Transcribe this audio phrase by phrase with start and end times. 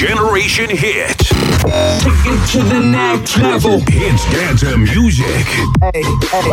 [0.00, 1.18] Generation Hit.
[2.00, 3.80] Take it to the next level.
[3.80, 5.26] Hits dance music.
[5.82, 6.50] Hey, hey.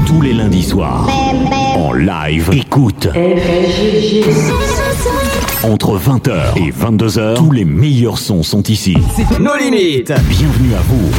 [0.06, 1.08] Tous les lundis soirs,
[1.98, 3.08] live, écoute.
[5.64, 8.96] Entre 20h et 22h, tous les meilleurs sons sont ici.
[9.40, 10.14] Nos limites.
[10.30, 11.10] Bienvenue à vous.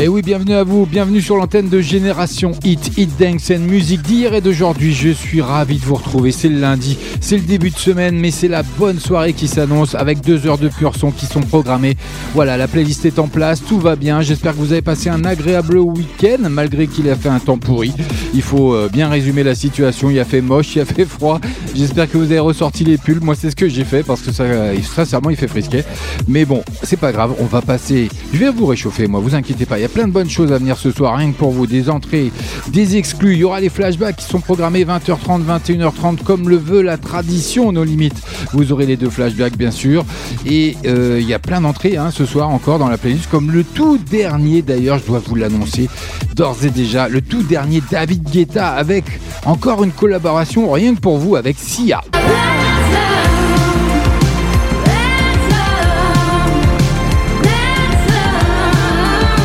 [0.00, 4.02] Et oui, bienvenue à vous, bienvenue sur l'antenne de Génération Hit, Hit Dance and Music
[4.02, 4.92] d'hier et d'aujourd'hui.
[4.92, 6.32] Je suis ravi de vous retrouver.
[6.32, 9.94] C'est le lundi, c'est le début de semaine, mais c'est la bonne soirée qui s'annonce
[9.94, 11.96] avec deux heures de pur son qui sont programmées.
[12.34, 14.20] Voilà, la playlist est en place, tout va bien.
[14.20, 17.92] J'espère que vous avez passé un agréable week-end malgré qu'il a fait un temps pourri.
[18.34, 20.10] Il faut euh, bien résumer la situation.
[20.10, 21.40] Il a fait moche, il a fait froid.
[21.74, 23.20] J'espère que vous avez ressorti les pulls.
[23.22, 25.84] Moi, c'est ce que j'ai fait parce que ça, euh, sincèrement, il fait frisquet.
[26.26, 27.34] Mais bon, c'est pas grave.
[27.38, 28.08] On va passer.
[28.32, 29.20] Je vais vous réchauffer, moi.
[29.20, 29.78] Vous inquiétez pas.
[29.84, 31.66] Il y a plein de bonnes choses à venir ce soir, rien que pour vous.
[31.66, 32.32] Des entrées,
[32.68, 33.34] des exclus.
[33.34, 37.70] Il y aura les flashbacks qui sont programmés 20h30, 21h30, comme le veut la tradition,
[37.70, 38.16] nos limites.
[38.54, 40.06] Vous aurez les deux flashbacks, bien sûr.
[40.46, 43.50] Et euh, il y a plein d'entrées hein, ce soir encore dans la playlist, comme
[43.50, 45.90] le tout dernier d'ailleurs, je dois vous l'annoncer
[46.34, 49.04] d'ores et déjà, le tout dernier David Guetta avec
[49.44, 52.00] encore une collaboration, rien que pour vous, avec Sia.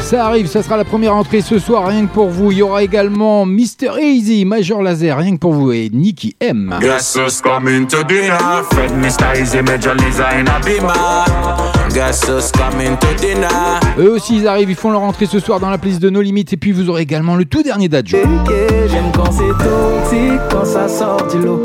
[0.10, 2.52] Ça arrive, ça sera la première entrée ce soir, rien que pour vous.
[2.52, 4.02] Il y aura également Mr.
[4.02, 6.74] Easy, Major Laser, rien que pour vous, et Nicky M.
[6.82, 8.36] Guess who's coming to dinner?
[8.72, 9.40] Fred, Mr.
[9.40, 11.94] Easy, Major Lisa in a beamer.
[11.94, 13.48] Guess who's coming to dinner?
[14.00, 16.22] Eux aussi, ils arrivent, ils font leur entrée ce soir dans la playlist de nos
[16.24, 16.54] limites.
[16.54, 18.18] Et puis, vous aurez également le tout dernier d'Adjo.
[18.18, 21.62] J'aime quand c'est toxique, quand ça sort du lot.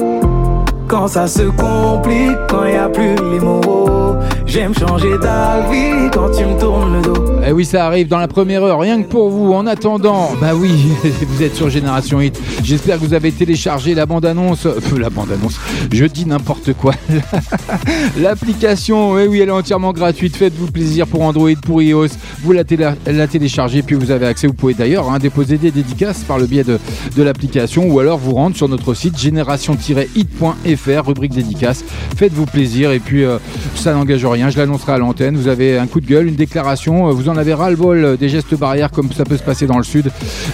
[0.86, 4.14] Quand ça se complique, quand y a plus les mots.
[4.47, 7.14] J'aime changer d'avis quand tu me tournes le dos.
[7.46, 9.52] Eh oui, ça arrive dans la première heure, rien que pour vous.
[9.52, 10.70] En attendant, bah oui,
[11.29, 12.40] vous êtes sur Génération Hit.
[12.63, 14.67] J'espère que vous avez téléchargé la bande-annonce.
[14.67, 15.58] Euh, la bande-annonce,
[15.92, 16.95] je dis n'importe quoi.
[18.20, 20.36] L'application, eh oui, elle est entièrement gratuite.
[20.36, 22.08] Faites-vous plaisir pour Android, pour iOS.
[22.42, 24.46] Vous la, télé- la téléchargez, puis vous avez accès.
[24.46, 26.79] Vous pouvez d'ailleurs hein, déposer des dédicaces par le biais de,
[27.17, 31.84] l'application ou alors vous rendre sur notre site génération-hit.fr, rubrique dédicace.
[32.17, 33.39] Faites-vous plaisir et puis euh,
[33.74, 34.51] ça n'engage rien.
[34.51, 35.36] Je l'annoncerai à l'antenne.
[35.36, 37.08] Vous avez un coup de gueule, une déclaration.
[37.08, 39.79] euh, Vous en avez ras-le-bol euh, des gestes barrières comme ça peut se passer dans
[39.79, 40.11] le sud.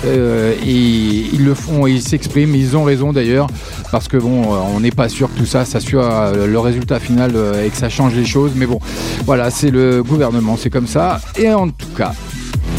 [0.07, 0.71] Euh, et
[1.33, 2.55] ils le font ils s'expriment.
[2.55, 3.49] Ils ont raison d'ailleurs
[3.93, 4.45] parce que bon,
[4.75, 7.33] on n'est pas sûr que tout ça, ça soit le résultat final
[7.65, 8.53] et que ça change les choses.
[8.55, 8.79] Mais bon,
[9.27, 11.21] voilà, c'est le gouvernement, c'est comme ça.
[11.37, 12.13] Et en tout cas.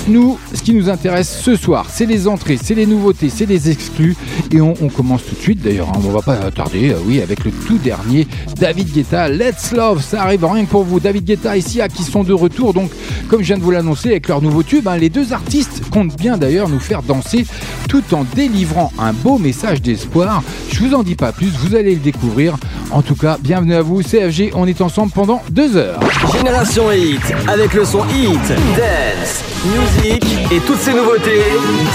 [0.08, 3.70] Nous, ce qui nous intéresse ce soir, c'est les entrées, c'est les nouveautés, c'est les
[3.70, 4.16] exclus.
[4.52, 7.46] Et on, commence tout de suite d'ailleurs, hein, on va pas tarder, euh, oui, avec
[7.46, 8.28] le tout dernier
[8.60, 10.04] David Guetta, Let's Love.
[10.04, 11.00] Ça arrive rien pour vous.
[11.00, 12.74] David Guetta et Sia qui sont de retour.
[12.74, 12.92] Donc,
[13.30, 16.18] comme je viens de vous l'annoncer avec leur nouveau tube, hein, les deux artistes comptent
[16.18, 17.46] bien d'ailleurs nous faire danser
[17.88, 20.44] tout en délivrant un beau message d'espoir.
[20.72, 22.58] Je vous en dis pas plus, vous allez le découvrir.
[22.92, 24.52] En tout cas, bienvenue à vous, CFG.
[24.54, 26.00] On est ensemble pendant deux heures.
[26.34, 31.44] Génération Hit, avec le son Hit, Dance, Music et toutes ces nouveautés,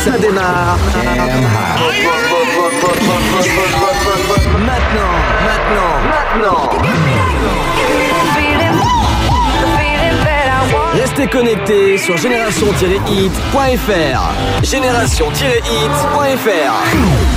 [0.05, 0.77] ça démarre.
[4.59, 6.71] Maintenant, maintenant, maintenant.
[10.95, 14.33] Restez connectés sur génération-hit.fr.
[14.63, 17.36] Génération-hit.fr.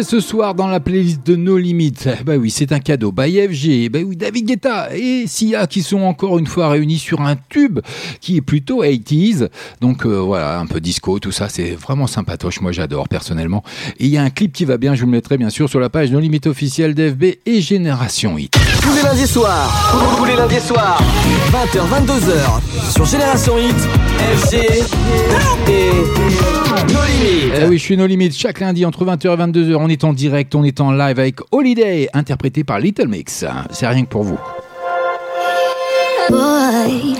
[0.00, 2.04] ce soir dans la playlist de No Limites.
[2.06, 3.12] Bah eh ben oui, c'est un cadeau.
[3.12, 6.70] By FG, bah eh ben oui, David Guetta et Sia qui sont encore une fois
[6.70, 7.80] réunis sur un tube
[8.22, 9.50] qui est plutôt 80s.
[9.82, 12.62] Donc euh, voilà, un peu disco, tout ça, c'est vraiment sympatoche.
[12.62, 13.62] Moi j'adore personnellement.
[13.98, 15.68] Et il y a un clip qui va bien, je vous le mettrai bien sûr
[15.68, 18.71] sur la page No Limites officielle d'FB et Génération Hit.
[18.82, 19.70] Tous les lundis soirs.
[20.16, 21.00] Tous les lundis soirs.
[21.50, 22.92] 20h, 22h.
[22.92, 23.76] Sur Génération Hit,
[24.36, 24.54] FG
[25.68, 25.92] et
[26.92, 27.52] No Limites.
[27.60, 28.36] Eh oui, je suis No Limites.
[28.36, 31.40] Chaque lundi, entre 20h et 22h, on est en direct, on est en live avec
[31.52, 33.44] Holiday, interprété par Little Mix.
[33.70, 34.38] C'est rien que pour vous.
[36.28, 37.16] Boy.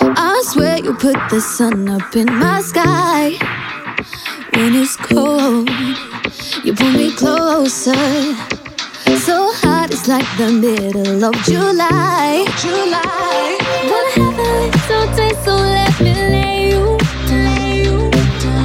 [0.00, 3.36] I swear you put the sun up in my sky
[4.54, 5.68] when it's cold.
[6.64, 7.94] You pull me closer.
[9.26, 12.44] So hot, it's like the middle of July.
[12.58, 13.58] July.
[13.90, 16.98] Gonna have a taste, so let me lay you.
[17.30, 17.96] Lay you.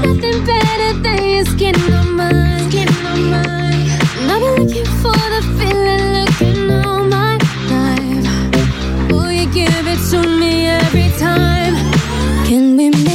[0.05, 2.69] Nothing better than your skin on mine.
[2.71, 3.87] Skin on mine.
[4.27, 7.37] Not looking for the feeling, looking all my
[7.71, 9.11] life.
[9.11, 11.75] Will you give it to me every time?
[12.47, 13.12] Can we make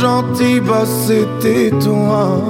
[0.00, 2.40] gentil, bah c'était toi.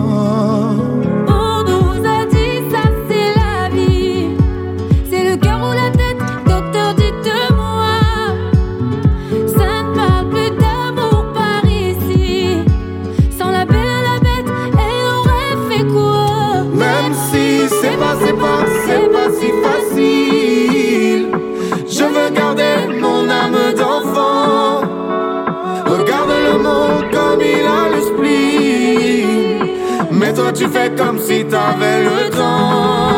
[30.58, 33.17] tu fais comme si t'avais le temps.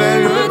[0.00, 0.45] avec le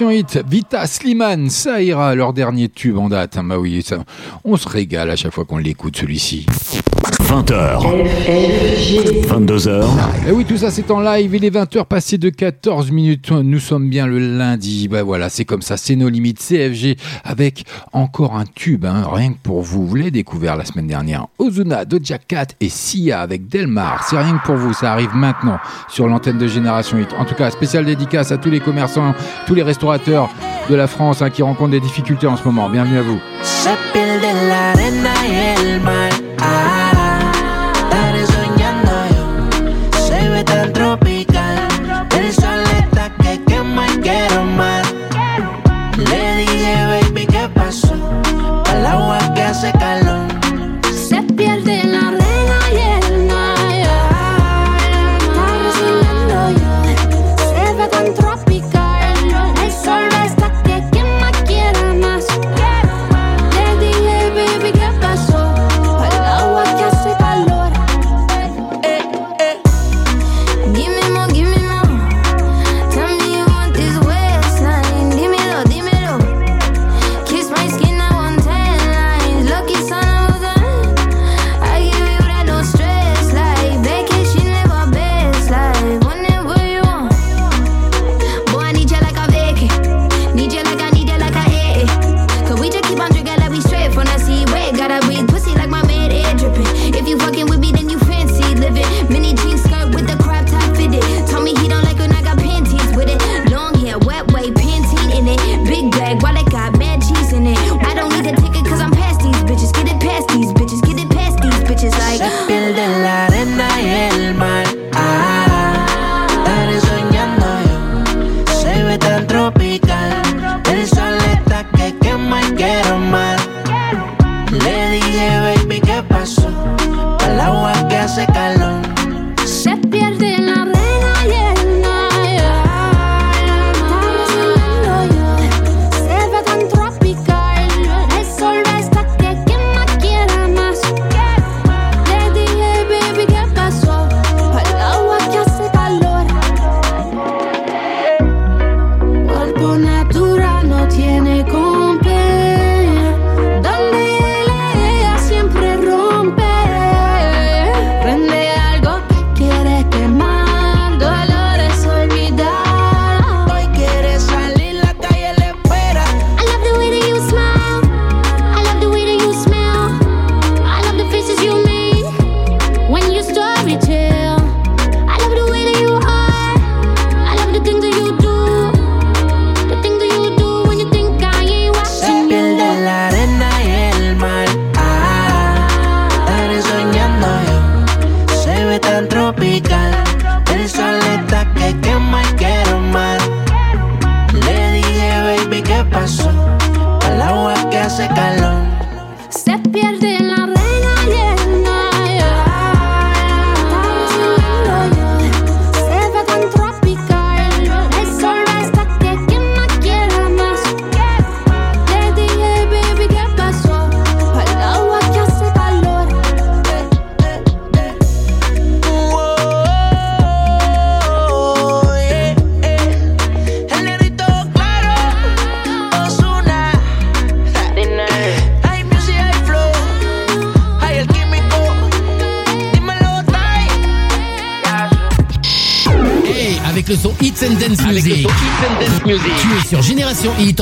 [0.00, 3.36] Hit, Vita Sliman, Saïra, leur dernier tube en date.
[3.36, 3.56] Hein, bah
[4.44, 6.46] on se régale à chaque fois qu'on l'écoute celui-ci.
[7.28, 7.82] 20h.
[9.28, 9.84] 22h.
[10.26, 11.34] Et oui, tout ça c'est en live.
[11.34, 13.30] Il est 20h passé de 14 minutes.
[13.32, 14.88] Nous sommes bien le lundi.
[14.88, 15.76] Ben voilà, c'est comme ça.
[15.76, 16.38] C'est nos limites.
[16.38, 18.86] CFG avec encore un tube.
[18.86, 19.06] Hein.
[19.12, 19.86] Rien que pour vous.
[19.86, 21.26] Vous l'avez découvert la semaine dernière.
[21.38, 24.06] Ozuna, Doja Cat et Sia avec Delmar.
[24.08, 24.72] C'est rien que pour vous.
[24.72, 25.58] Ça arrive maintenant
[25.90, 27.10] sur l'antenne de Génération 8.
[27.18, 29.14] En tout cas, spéciale dédicace à tous les commerçants,
[29.46, 30.30] tous les restaurateurs
[30.70, 32.70] de la France hein, qui rencontrent des difficultés en ce moment.
[32.70, 33.18] Bienvenue à vous.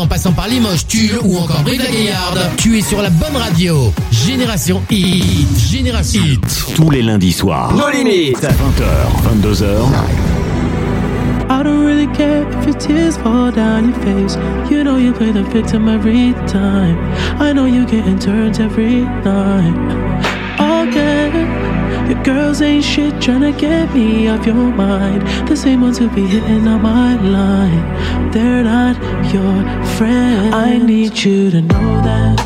[0.07, 2.38] En passant par Limoges, Tulle ou encore Brive la Gaillarde.
[2.57, 3.92] Tu es sur la bonne radio.
[4.12, 5.47] Génération Hit.
[5.59, 6.75] Génération Hit.
[6.77, 7.73] Tous les lundis soirs.
[7.75, 8.38] Nos limites.
[8.38, 9.66] 20h, 22h.
[11.49, 14.37] I don't really care if your tears fall down your face.
[14.71, 16.97] You know you play the victim every time.
[17.40, 19.75] I know you getting turned every night.
[20.59, 21.31] Okay,
[22.09, 25.23] your girls ain't shit tryna get me off your mind.
[25.49, 28.31] The same ones who be hitting on my line.
[28.33, 28.97] They're not
[29.33, 30.54] your friend.
[30.54, 32.37] I need you to know that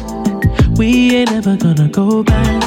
[0.78, 2.62] we ain't ever gonna go back.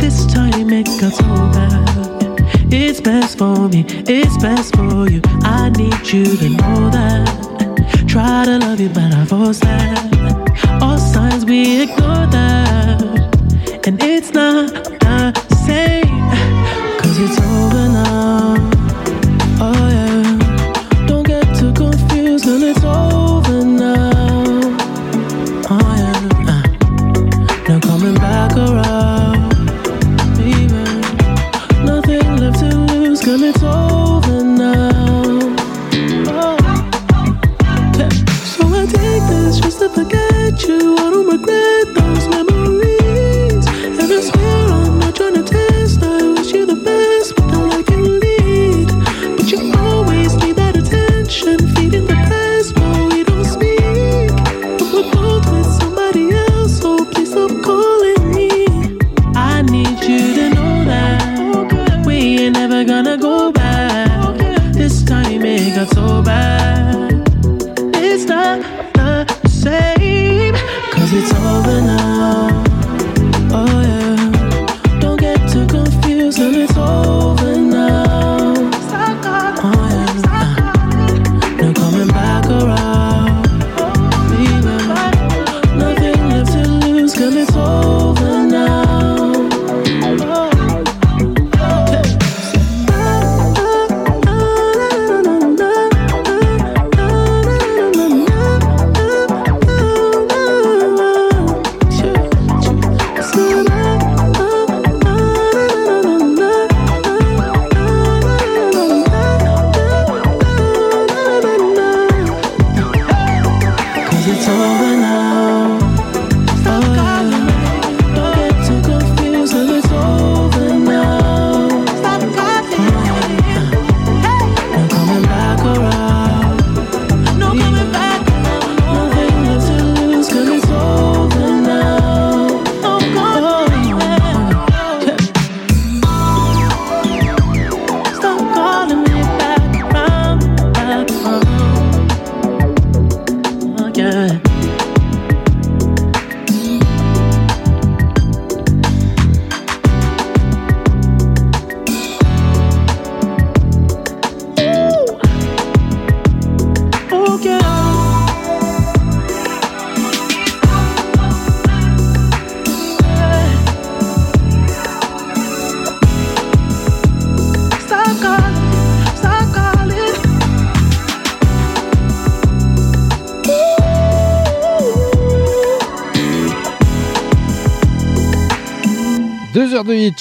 [0.00, 1.24] This time it got so
[1.56, 2.72] bad.
[2.72, 5.20] It's best for me, it's best for you.
[5.42, 7.26] I need you to know that.
[8.06, 10.80] Try to love you, but I force that.
[10.80, 13.02] All signs we ignore that.
[13.86, 14.70] And it's not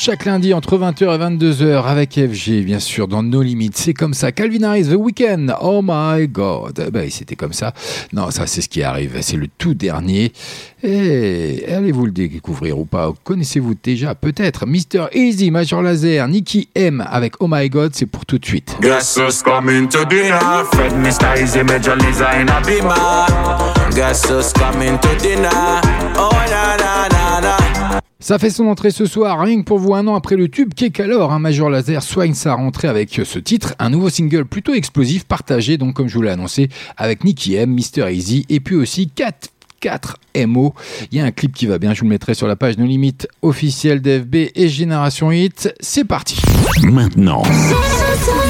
[0.06, 3.76] chaque lundi entre 20h et 22h avec FG, bien sûr, dans nos limites.
[3.76, 4.32] C'est comme ça.
[4.32, 5.48] Calvin Harris, The Weeknd.
[5.62, 6.84] Oh my God.
[6.86, 7.74] Eh Ben, c'était comme ça.
[8.13, 9.18] Non, ça, c'est ce qui arrive.
[9.22, 10.32] C'est le tout dernier.
[10.84, 13.12] Et allez-vous le découvrir ou pas?
[13.24, 14.13] Connaissez-vous déjà?
[14.13, 14.68] Peut-être.
[14.68, 15.08] Mr.
[15.12, 18.78] Easy, Major Laser, Nicky M avec Oh my God, c'est pour tout de suite.
[19.44, 21.41] Coming to Mr.
[21.41, 21.98] Easy Major
[24.54, 25.00] coming?
[26.15, 27.64] Oh.
[28.26, 30.74] Ça fait son entrée ce soir, rien que pour vous un an après le tube
[30.74, 34.74] Qu'est alors un Major Laser soigne sa rentrée avec ce titre, un nouveau single plutôt
[34.74, 38.76] explosif partagé donc comme je vous l'ai annoncé avec Nicky M, Mr Easy et puis
[38.78, 40.74] aussi 4 4 MO.
[41.12, 42.80] Il y a un clip qui va bien, je vous le mettrai sur la page
[42.80, 45.72] No Limite officielle d'FB et Génération Hit.
[45.80, 46.42] C'est parti.
[46.82, 47.44] Maintenant,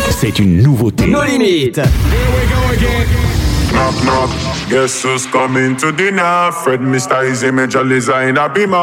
[0.10, 1.06] c'est une nouveauté.
[1.06, 1.82] Nos limites.
[3.76, 4.30] Knock knock.
[4.70, 6.52] Guess who's coming to dinner?
[6.64, 7.30] Fred Mr.
[7.30, 8.76] Easy Major Lisa in a beamer.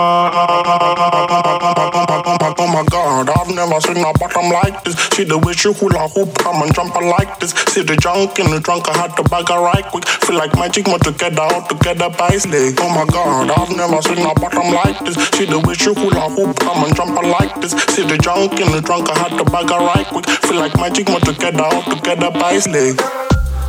[2.54, 4.94] Oh my god, I've never seen a bottom like this.
[5.16, 7.50] See the way she hula hoop, come and jump like this.
[7.72, 10.06] See the junk in the trunk, I had to bag her right quick.
[10.28, 12.70] Feel like magic, more together, all together by slay.
[12.78, 15.16] Oh my god, I've never seen a bottom like this.
[15.34, 17.72] See the way she hula hoop, come and jump like this.
[17.96, 20.26] See the junk in the trunk, I had to bag her right quick.
[20.46, 22.92] Feel like magic, more together, all together by slay.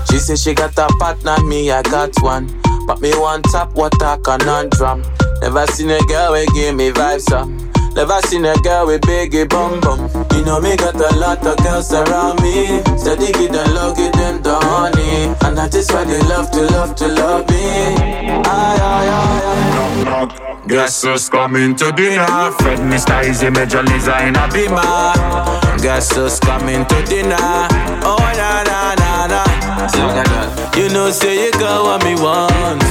[0.09, 2.47] She say she got a partner, me I got one.
[2.87, 5.03] But me one top, what a conundrum.
[5.41, 7.47] Never seen a girl we give me vibes up.
[7.95, 10.09] Never seen a girl with biggie bum bum.
[10.35, 12.81] You know me got a lot of girls around me.
[12.97, 15.33] Steady give them love, give them the honey.
[15.45, 17.95] And that is why they love to love to love me.
[18.45, 20.63] Aye, aye, aye, aye.
[20.67, 22.25] Guess who's coming to dinner?
[22.59, 23.23] Fred Mr.
[23.29, 24.81] Easy Major Lisa in a beamer.
[25.81, 27.35] Guess who's coming to dinner?
[28.01, 29.02] Oh na na na.
[29.83, 32.81] You know say you got what me want,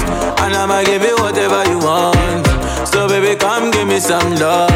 [0.45, 2.45] and I'ma give you whatever you want.
[2.87, 4.69] So baby come give me some love.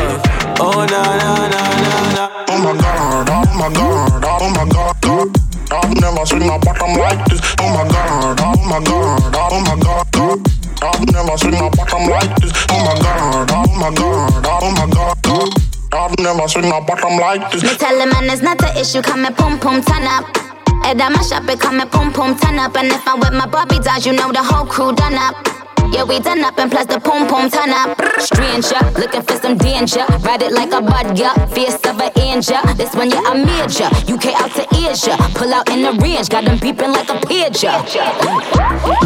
[0.59, 2.25] Oh na na na na na.
[2.49, 5.29] Oh my god, oh my god, oh my god, god.
[5.69, 7.41] I've never seen a bottom like this.
[7.61, 10.41] Oh my god, oh my god, oh my god, god.
[10.89, 12.53] I've never seen a bottom like this.
[12.71, 15.53] Oh my god, oh my god, oh my god, god.
[15.93, 17.63] I've never seen a bottom like this.
[17.63, 20.46] Me tell the man it's not the issue, come and pum pum turn up.
[20.83, 22.77] Head on my shop, it and pum pum turn up.
[22.77, 25.56] And if I'm with my Barbie dolls, you know the whole crew done up.
[25.93, 27.97] Yeah, we done up and plus the pum pum turn up.
[28.21, 30.05] Stranger, looking for some danger.
[30.21, 31.35] Ride it like a bud, yeah.
[31.47, 32.61] Fierce of an angel.
[32.77, 33.89] This one, yeah, I'm major.
[34.11, 35.17] UK out to Asia.
[35.35, 37.77] Pull out in the range, got them beeping like a pager.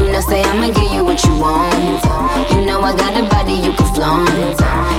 [0.01, 1.75] You know, say I'ma give you what you want.
[2.53, 4.31] You know I got a body you can flaunt.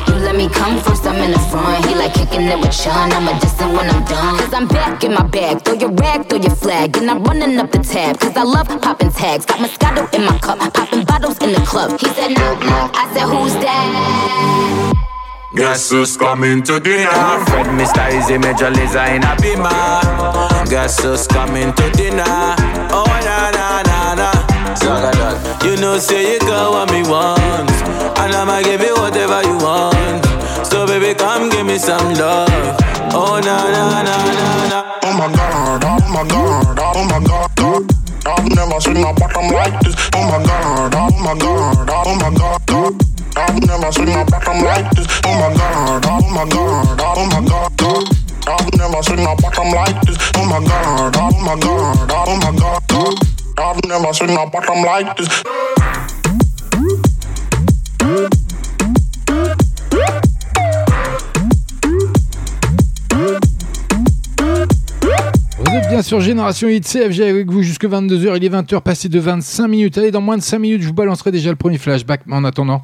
[0.08, 1.86] You let me come first, I'm in the front.
[1.86, 3.12] He like kicking it with Sean.
[3.12, 4.38] I'm a distant when I'm done.
[4.38, 5.64] Cause I'm back in my bag.
[5.64, 6.96] Throw your rag, throw your flag.
[6.98, 8.20] And I'm running up the tab.
[8.20, 9.46] Cause I love popping tags.
[9.46, 10.60] Got Moscato in my cup.
[10.74, 11.98] Popping bottles in the club.
[12.00, 12.92] He said, no, no.
[12.94, 14.92] I said, who's that?
[15.56, 17.08] Guess who's coming to dinner?
[17.48, 18.04] Fred Mr.
[18.12, 19.72] Easy Major Lisa in a beamer.
[20.70, 22.56] Guess who's coming to dinner?
[22.92, 24.30] Oh na na na na.
[24.80, 25.36] Zagadot.
[25.66, 27.70] You know say you got what me want,
[28.20, 30.24] and I'ma give you whatever you want.
[30.68, 32.48] So baby come give me some love.
[33.12, 34.80] Oh na na na na na.
[35.04, 37.91] Oh my god, oh my god, oh my god, god.
[38.32, 39.96] I've never seen a bottom like this.
[40.16, 42.94] Oh my god, oh my god, oh my god, god.
[43.36, 45.08] I've never seen a bottom like this.
[45.26, 48.22] Oh my god, oh my god, oh my god, god.
[48.48, 50.18] I've never seen a bottom like this.
[50.36, 53.16] Oh my god, oh my god, oh my god, god.
[53.58, 55.44] I've never seen a bottom like this.
[65.72, 68.36] Vous êtes bien sur Génération Hit CFG avec vous jusque 22h.
[68.36, 69.98] Il est 20h passé de 25 minutes.
[69.98, 72.24] Allez, dans moins de 5 minutes, je vous balancerai déjà le premier flashback.
[72.26, 72.82] Mais en attendant,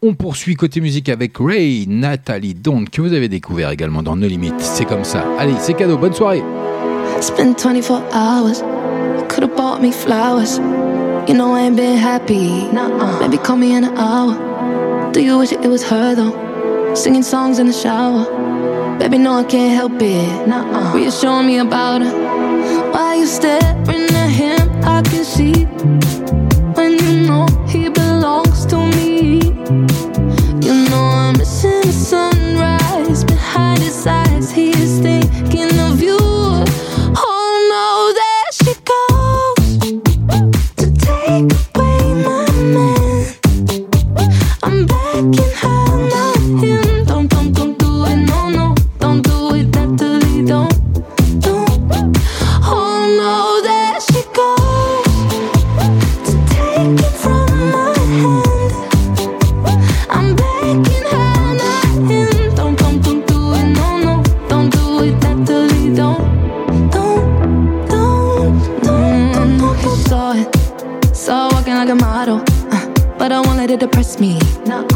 [0.00, 4.26] on poursuit côté musique avec Ray, Nathalie Don't, que vous avez découvert également dans No
[4.26, 4.54] Limit.
[4.56, 5.22] C'est comme ça.
[5.38, 5.98] Allez, c'est cadeau.
[5.98, 6.42] Bonne soirée.
[7.18, 8.62] It's been 24 hours.
[9.18, 10.58] You could have bought me flowers.
[11.28, 12.70] You know I ain't been happy.
[13.20, 15.12] Maybe call me in an hour.
[15.12, 16.94] Do you wish it was her though?
[16.94, 18.24] Singing songs in the shower.
[18.98, 20.94] Baby, no, I can't help it.
[20.94, 22.90] Reassuring me about her.
[22.92, 24.68] Why you staring at him?
[24.84, 25.64] I can see
[26.74, 29.40] when you know he belongs to me.
[30.66, 34.50] You know I'm missing the sunrise behind his eyes.
[34.50, 35.89] He is thinking of
[73.76, 74.38] but I won't let it depress me.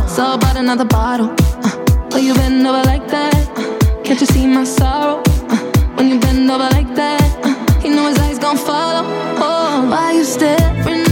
[0.09, 1.31] So about another bottle.
[1.63, 3.49] Uh, oh, you bend over like that.
[3.57, 5.23] Uh, can't you see my sorrow?
[5.49, 5.57] Uh,
[5.97, 9.05] when you bend over like that, uh, you know his eyes gon' follow.
[9.39, 11.04] Oh, why you staring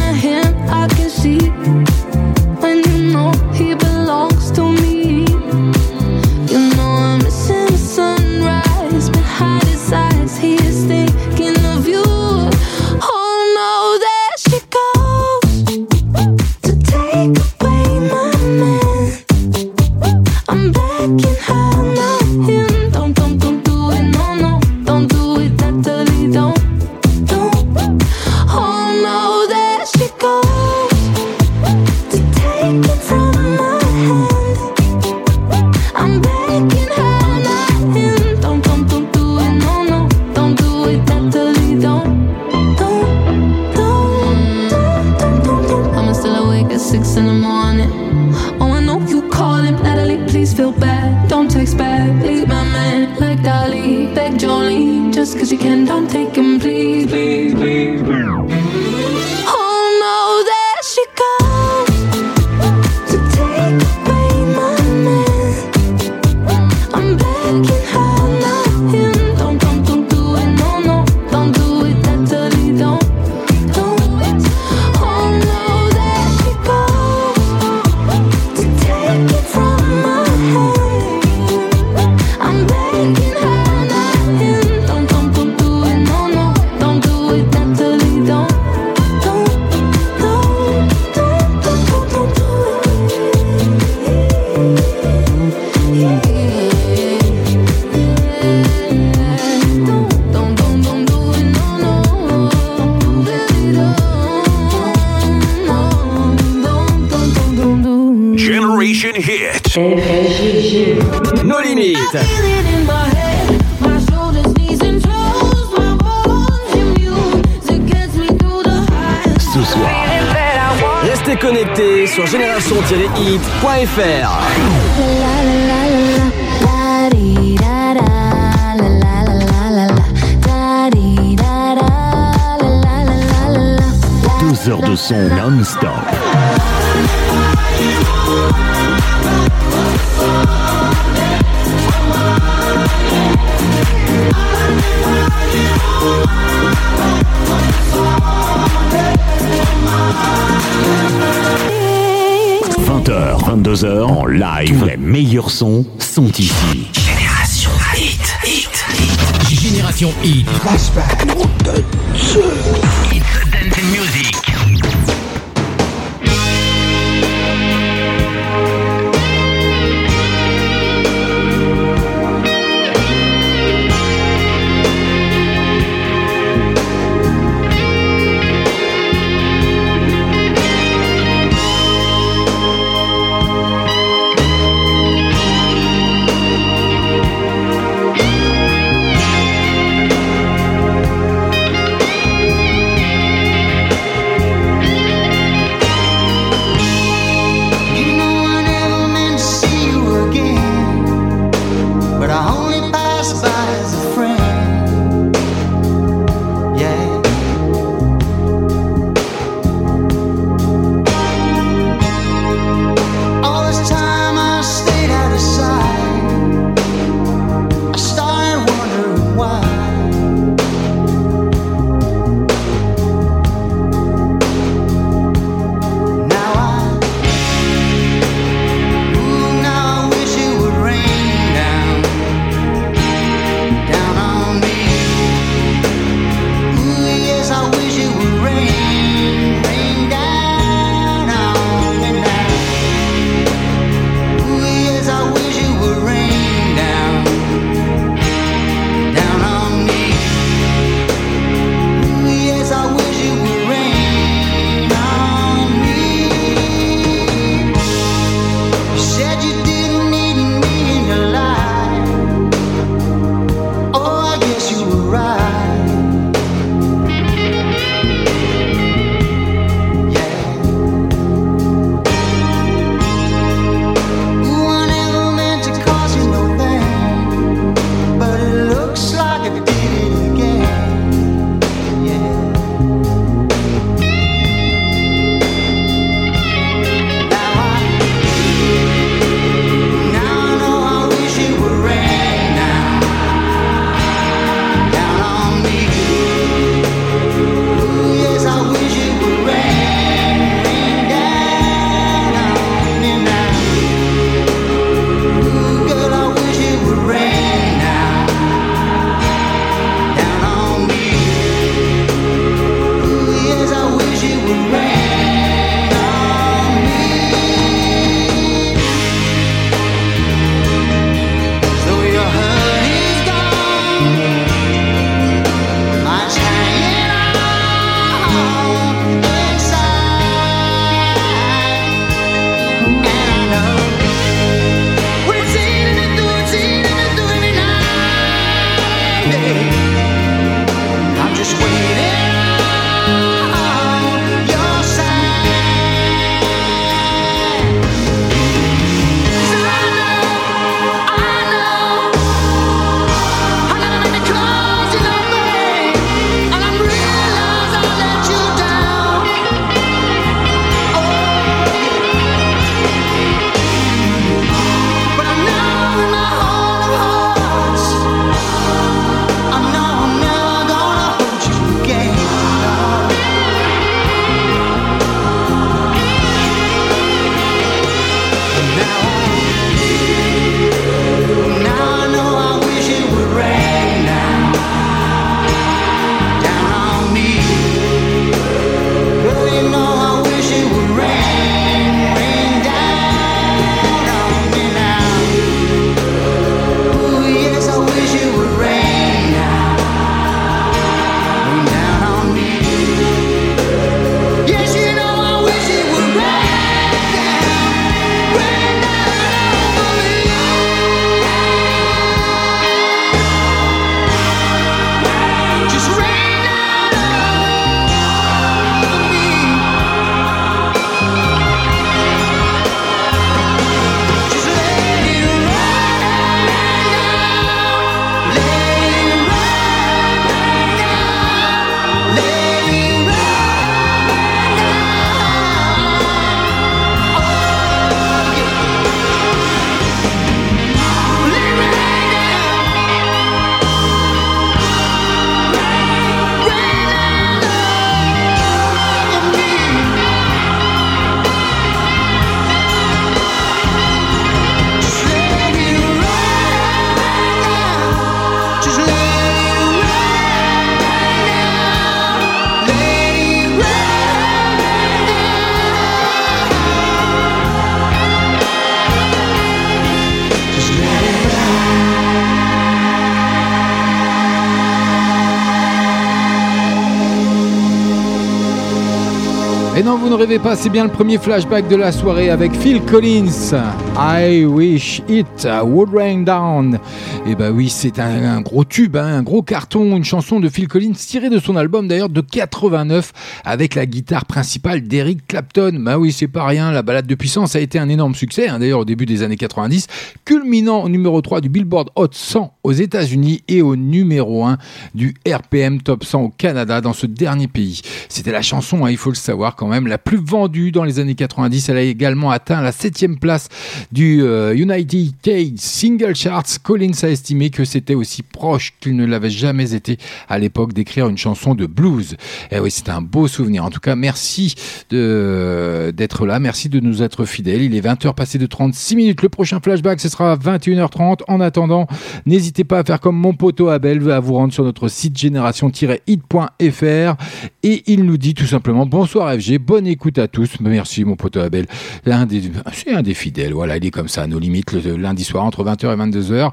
[479.97, 483.55] vous ne rêvez pas, c'est bien le premier flashback de la soirée avec Phil Collins.
[483.97, 485.27] I wish it
[485.65, 486.79] would rain down.
[487.25, 490.67] Et bah oui, c'est un, gros tube, hein, un gros carton, une chanson de Phil
[490.67, 493.13] Collins tirée de son album d'ailleurs de 89
[493.45, 495.79] avec la guitare principale d'Eric Clapton.
[495.79, 498.59] Bah oui, c'est pas rien, la balade de puissance a été un énorme succès, hein,
[498.59, 499.87] d'ailleurs au début des années 90,
[500.25, 504.59] culminant au numéro 3 du Billboard Hot 100 aux États-Unis et au numéro 1
[504.97, 507.83] du RPM Top 100 au Canada dans ce dernier pays.
[508.09, 510.99] C'était la chanson, hein, il faut le savoir quand même, la plus vendue dans les
[510.99, 511.69] années 90.
[511.69, 513.49] Elle a également atteint la septième place
[513.93, 516.59] du euh, United States Single Charts.
[516.65, 519.99] Collins a estimé que c'était aussi proche qu'il ne l'avait jamais été
[520.29, 522.17] à l'époque d'écrire une chanson de blues.
[522.51, 523.65] Et oui, c'est un beau souvenir.
[523.65, 524.55] En tout cas, merci
[524.91, 526.39] d'être là.
[526.39, 527.63] Merci de nous être fidèles.
[527.63, 529.23] Il est 20h passé de 36 minutes.
[529.23, 531.21] Le prochain flashback, ce sera à 21h30.
[531.29, 531.87] En attendant,
[532.27, 537.17] n'hésitez pas à faire comme mon poteau Abel, à vous rendre sur notre site génération-hit.fr
[537.63, 540.61] et il nous dit tout simplement bonsoir FG, bonne écoute à tous.
[540.61, 541.67] Merci mon poteau Abel.
[542.05, 543.53] C'est un des fidèles.
[543.53, 546.53] Voilà, il est comme ça à nos limites le lundi soir entre 20h et 22h.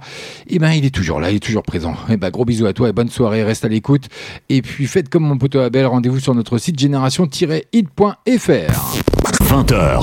[0.52, 1.94] Et ben, il est toujours là, il est toujours présent.
[2.10, 3.44] Et ben, gros bisous à toi et bonne soirée.
[3.44, 4.08] Reste à l'écoute.
[4.50, 5.86] Et puis, faites comme mon poteau Abel.
[5.86, 8.24] Rendez-vous sur notre site génération-hit.fr.
[9.44, 10.02] 20h.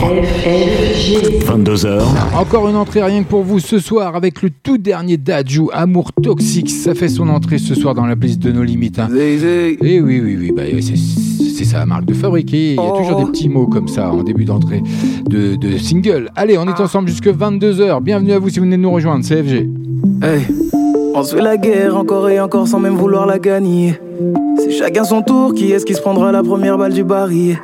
[1.44, 2.02] 22h.
[2.36, 6.12] Encore une entrée rien que pour vous ce soir avec le tout dernier Daju, Amour
[6.22, 6.70] Toxique.
[6.70, 9.00] Ça fait son entrée ce soir dans la playlist de nos limites.
[9.00, 9.08] Hein.
[9.16, 12.74] Et oui, oui, oui, bah, c'est, c'est sa marque de fabriquer.
[12.74, 14.82] Il y a toujours des petits mots comme ça en début d'entrée
[15.28, 16.30] de, de single.
[16.36, 18.00] Allez, on est ensemble jusque 22h.
[18.00, 19.68] Bienvenue à vous si vous venez de nous rejoindre, CFG.
[20.22, 20.46] Hey,
[21.14, 24.00] on se fait la guerre encore et encore sans même vouloir la gagner.
[24.58, 27.58] C'est chacun son tour, qui est-ce qui se prendra la première balle du baril?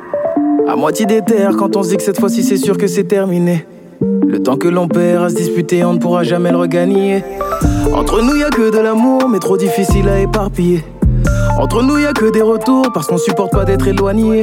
[0.67, 3.05] À moitié des terres, quand on se dit que cette fois-ci c'est sûr que c'est
[3.05, 3.65] terminé.
[4.01, 7.23] Le temps que l'on perd à se disputer, on ne pourra jamais le regagner.
[7.93, 10.83] Entre nous, y a que de l'amour, mais trop difficile à éparpiller.
[11.59, 14.41] Entre nous, y a que des retours, parce qu'on supporte pas d'être éloigné.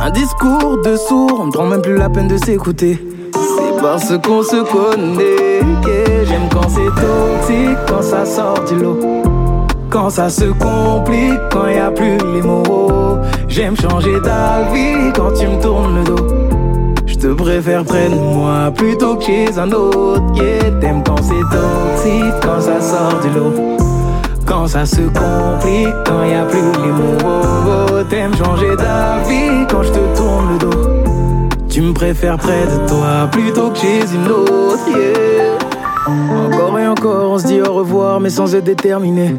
[0.00, 3.04] Un discours de sourd, on ne prend même plus la peine de s'écouter.
[3.32, 5.60] C'est parce qu'on se connaît
[6.68, 8.98] c'est toxique, quand ça sort du lot.
[9.90, 13.18] Quand ça se complique, quand y a plus les mots.
[13.48, 16.26] J'aime changer d'avis quand tu me tournes le dos.
[17.06, 20.22] Je te préfère près de moi plutôt que chez un autre.
[20.34, 23.78] Yeah, t'aimes quand c'est toxique, quand ça sort du lot.
[24.44, 28.02] Quand ça se complique, quand y a plus les mots.
[28.10, 30.88] T'aimes changer d'avis quand je te tourne le dos.
[31.68, 34.88] Tu me préfères près de toi plutôt que chez une autre.
[34.88, 35.73] Yeah.
[36.06, 39.36] Encore et encore, on se dit au revoir, mais sans être déterminé.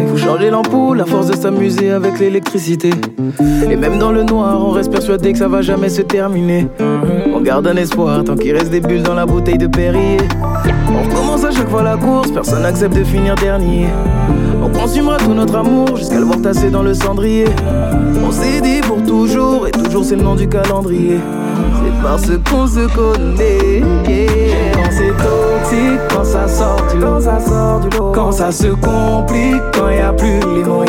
[0.00, 2.90] Il faut changer l'ampoule, à force de s'amuser avec l'électricité.
[3.70, 6.66] Et même dans le noir, on reste persuadé que ça va jamais se terminer.
[7.34, 10.16] On garde un espoir tant qu'il reste des bulles dans la bouteille de Perrier.
[10.90, 13.88] On recommence à chaque fois la course, personne n'accepte de finir dernier.
[14.64, 17.44] On consumera tout notre amour jusqu'à le voir tasser dans le cendrier.
[18.26, 21.18] On s'est dit pour toujours, et toujours c'est le nom du calendrier.
[21.84, 24.47] C'est parce qu'on se connaît.
[24.78, 28.12] Quand c'est toxique, quand ça sort du lot.
[28.14, 30.84] Quand ça se complique, quand y a plus les mots.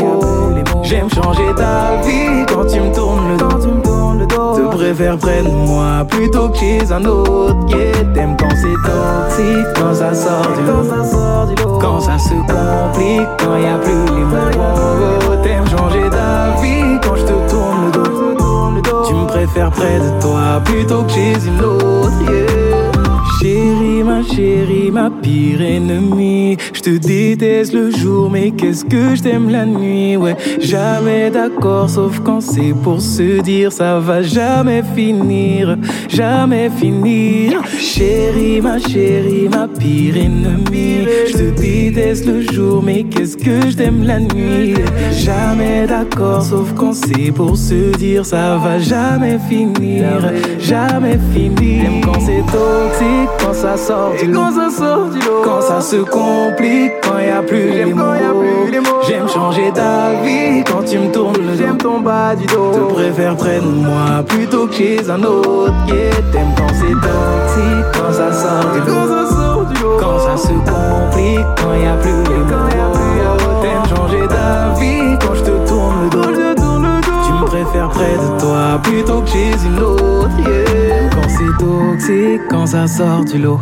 [0.83, 3.47] J'aime changer d'avis quand tu me tournes le dos.
[4.55, 7.55] Te préfère près de moi plutôt que chez un autre.
[7.69, 11.79] Yeah, t'aimes quand c'est toxique, quand ça sort du lot.
[11.81, 15.35] Quand ça se complique, quand y a plus les mots.
[15.43, 19.03] T'aimes changer d'avis quand je te tourne le dos.
[19.07, 22.11] Tu me préfères près de toi plutôt que chez une autre.
[22.29, 22.68] Yeah.
[23.41, 26.57] Chérie, ma chérie, ma pire ennemie.
[26.73, 30.17] Je te déteste le jour, mais qu'est-ce que je t'aime la nuit?
[30.17, 35.77] Ouais, jamais d'accord, sauf quand c'est pour se dire ça va jamais finir,
[36.09, 37.61] jamais finir.
[37.79, 41.07] Chérie, ma chérie, ma pire ennemie.
[41.27, 44.73] Je te déteste le jour, mais qu'est-ce que je t'aime la nuit?
[45.13, 51.83] Jamais d'accord, sauf quand c'est pour se dire ça va jamais finir, jamais finir.
[51.83, 54.39] Même quand c'est toxique quand ça sort du lot.
[54.39, 55.41] Quand ça sort du lot.
[55.43, 58.03] Quand ça se complique, quand y a plus les mots.
[59.07, 61.57] J'aime changer d'avis quand tu me tournes le dos.
[61.57, 62.71] J'aime ton bas du dos.
[62.71, 65.73] Te préfère près de moi plutôt que chez un autre.
[65.88, 69.97] Yeah, t'aimes quand c'est toxique, quand ça sort du lot.
[69.99, 72.69] Quand ça se complique, quand y a plus les mots.
[73.61, 76.21] T'aimes changer d'avis quand je te tourne le dos.
[77.25, 80.30] Tu me préfères près de toi plutôt que chez une autre.
[80.39, 80.78] Yeah.
[81.58, 83.60] Toxique, quand ça sort du lot.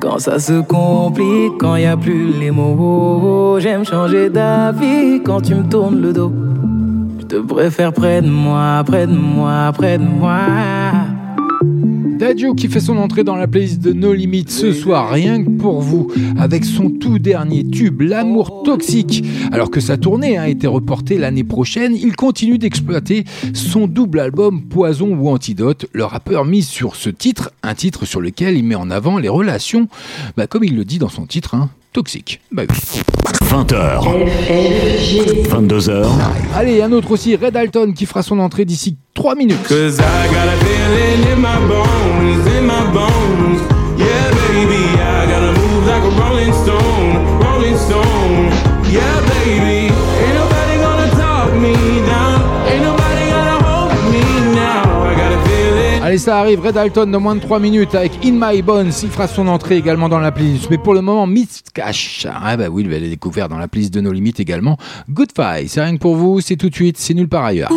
[0.00, 3.58] Quand ça se complique, quand y a plus les mots.
[3.58, 6.32] J'aime changer d'avis quand tu me tournes le dos.
[7.20, 10.38] Je te préfère près de moi, près de moi, près de moi.
[12.16, 15.50] Dadju qui fait son entrée dans la playlist de No Limits ce soir, rien que
[15.50, 19.22] pour vous, avec son tout dernier tube, L'amour toxique.
[19.52, 24.62] Alors que sa tournée a été reportée l'année prochaine, il continue d'exploiter son double album
[24.62, 25.86] Poison ou Antidote.
[25.92, 29.28] Le rappeur mise sur ce titre, un titre sur lequel il met en avant les
[29.28, 29.88] relations,
[30.38, 32.42] bah comme il le dit dans son titre, hein toxique.
[32.52, 32.76] Bah oui.
[33.46, 34.02] 20h.
[35.48, 36.06] 22h.
[36.54, 39.56] Allez, un autre aussi, Red Alton qui fera son entrée d'ici 3 minutes.
[56.16, 58.90] Et ça arrive, Red Alton de moins de 3 minutes avec In My Bones.
[59.02, 60.70] Il fera son entrée également dans la playlist.
[60.70, 62.26] Mais pour le moment, Mist Cash.
[62.32, 64.78] Ah bah oui, il va les découvrir dans la playlist de nos limites également.
[65.10, 67.70] Goodbye, c'est rien que pour vous, c'est tout de suite, c'est nulle part ailleurs.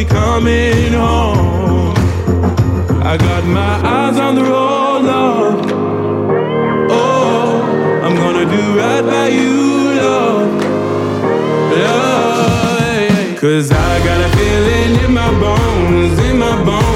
[0.00, 1.94] Be coming home.
[3.02, 5.56] I got my eyes on the road, Lord.
[6.90, 9.56] Oh, I'm gonna do right by you,
[10.00, 10.50] Lord.
[11.60, 13.36] Lord, yeah.
[13.40, 16.89] Cause I got a feeling in my bones, in my bones.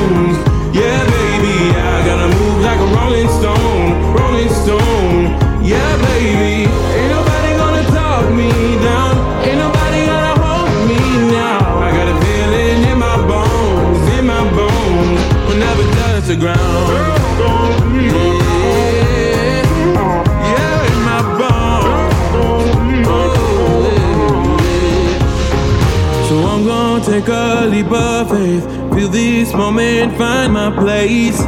[27.28, 28.64] Of faith.
[28.94, 31.40] Feel this moment, find my place.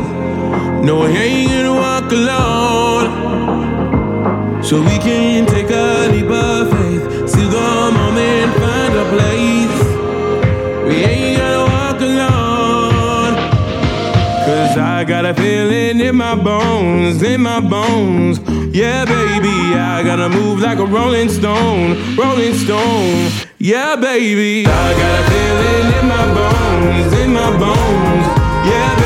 [0.83, 3.07] No, I ain't gonna walk alone.
[4.63, 7.29] So we can take a leap of faith.
[7.29, 9.79] See the moment, find a place.
[10.89, 13.35] We ain't gonna walk alone.
[14.47, 18.39] Cause I got a feeling in my bones, in my bones.
[18.75, 23.46] Yeah, baby, I gotta move like a rolling stone, rolling stone.
[23.67, 28.27] Yeah, baby, I got a feeling in my bones, in my bones.
[28.63, 29.06] Yeah, baby,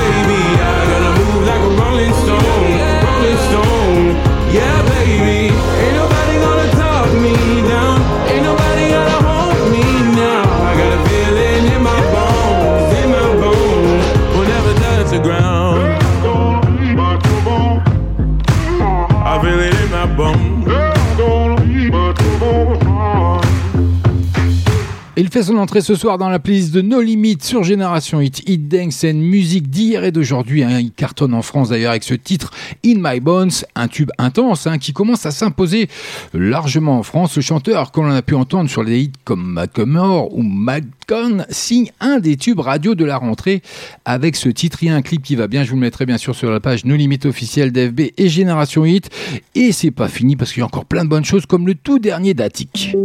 [25.30, 28.42] Il fait son entrée ce soir dans la playlist de No Limit sur Génération Hit.
[28.48, 30.64] Hit Dance and musique d'hier et d'aujourd'hui.
[30.64, 30.80] hein.
[30.80, 32.50] Il cartonne en France d'ailleurs avec ce titre
[32.84, 35.88] In My Bones, un tube intense hein, qui commence à s'imposer
[36.34, 37.36] largement en France.
[37.36, 41.92] Le chanteur qu'on a pu entendre sur les hits comme Matt Comor ou Madcon signe
[42.00, 43.62] un des tubes radio de la rentrée
[44.04, 44.78] avec ce titre.
[44.82, 46.50] Il y a un clip qui va bien, je vous le mettrai bien sûr sur
[46.50, 49.08] la page No Limit officielle d'FB et Génération Hit.
[49.54, 51.76] Et c'est pas fini parce qu'il y a encore plein de bonnes choses comme le
[51.76, 52.96] tout dernier d'Attic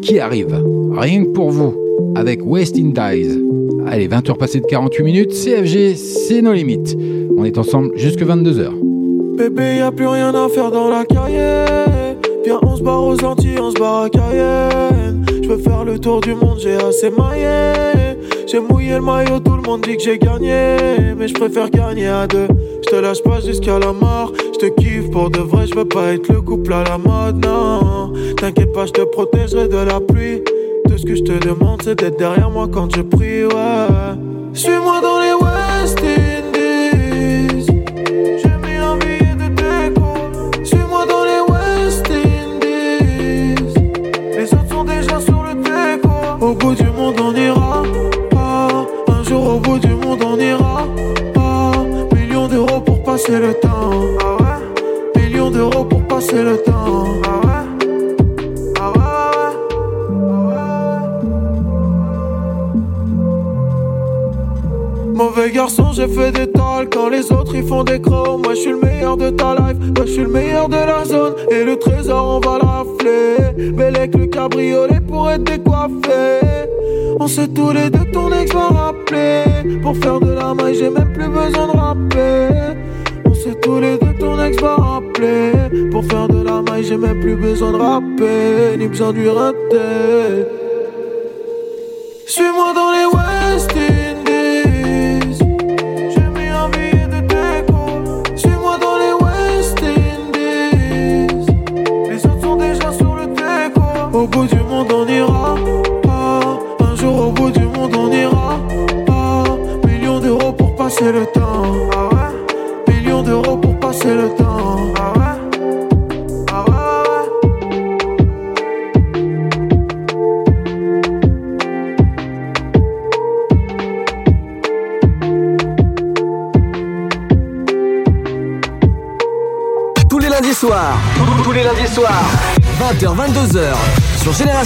[0.00, 0.58] qui arrive,
[0.92, 1.74] rien que pour vous,
[2.14, 3.38] avec West Indies.
[3.86, 6.96] Allez, 20h passées de 48 minutes, CFG, c'est nos limites.
[7.36, 8.70] On est ensemble jusque 22h.
[9.36, 11.86] Bébé, y a plus rien à faire dans la carrière.
[12.44, 15.24] Viens, on se barre aux Antilles, on se barre à Cayenne.
[15.42, 18.16] Je veux faire le tour du monde, j'ai assez maillé.
[18.46, 20.76] J'ai mouillé le maillot, tout le monde dit que j'ai gagné.
[21.16, 22.48] Mais je préfère gagner à deux.
[22.84, 24.32] Je te lâche pas jusqu'à la mort.
[24.52, 27.44] Je te kiffe pour de vrai, je veux pas être le couple à la mode,
[27.44, 28.12] non.
[28.36, 30.42] T'inquiète pas, je te protégerai de la pluie.
[30.90, 33.86] Tout ce que je te demande, c'est d'être derrière moi quand je prie, ouais.
[34.52, 37.64] Suis-moi dans les West Indies.
[38.42, 40.64] J'ai mis un billet de déco.
[40.64, 43.62] Suis-moi dans les West Indies.
[44.36, 46.10] Les autres sont déjà sur le déco.
[46.40, 47.84] Au bout du monde, on ira.
[49.06, 50.88] Un jour, au bout du monde, on ira.
[52.16, 53.92] Millions d'euros pour passer le temps.
[54.24, 55.22] Ah ouais?
[55.22, 57.29] Millions d'euros pour passer le temps.
[65.20, 68.42] Mauvais garçon, j'ai fait des tolls quand les autres ils font des crocs.
[68.42, 71.04] Moi je suis le meilleur de ta life, moi je suis le meilleur de la
[71.04, 71.34] zone.
[71.50, 73.70] Et le trésor on va le rafler.
[73.72, 76.40] Bellec le cabriolet pour être décoiffé.
[77.20, 79.44] On sait tous les deux ton ex va rappeler.
[79.82, 82.48] Pour faire de la maille, j'ai même plus besoin de rapper.
[83.26, 85.52] On sait tous les deux ton ex va rappeler.
[85.90, 88.78] Pour faire de la maille, j'ai même plus besoin de rapper.
[88.78, 89.20] Ni besoin de.
[92.26, 93.99] Suis-moi dans les West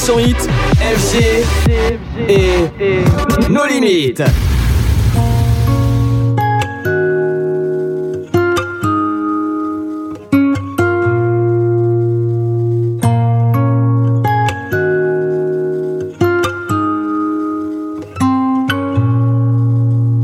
[0.04, 0.48] 22h, sur Génération Hit,
[0.80, 1.14] FG
[2.28, 4.22] et nos limites.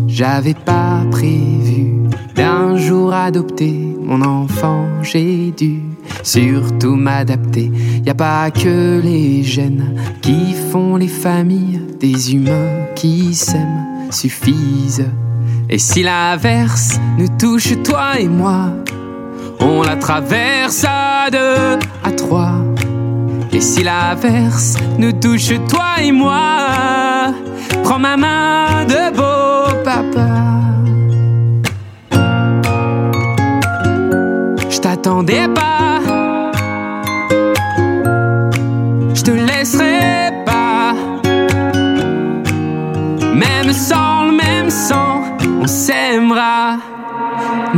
[0.09, 1.95] J'avais pas prévu
[2.35, 3.73] d'un jour adopter
[4.03, 5.81] mon enfant, j'ai dû
[6.23, 7.71] surtout m'adapter.
[8.05, 15.07] Y a pas que les gènes qui font les familles, des humains qui s'aiment suffisent.
[15.69, 18.71] Et si l'averse nous touche, toi et moi,
[19.61, 22.55] on la traverse à deux, à trois.
[23.53, 27.35] Et si l'averse nous touche, toi et moi,
[27.85, 30.29] prends ma main de beau papa.
[34.71, 35.80] Je t'attendais pas,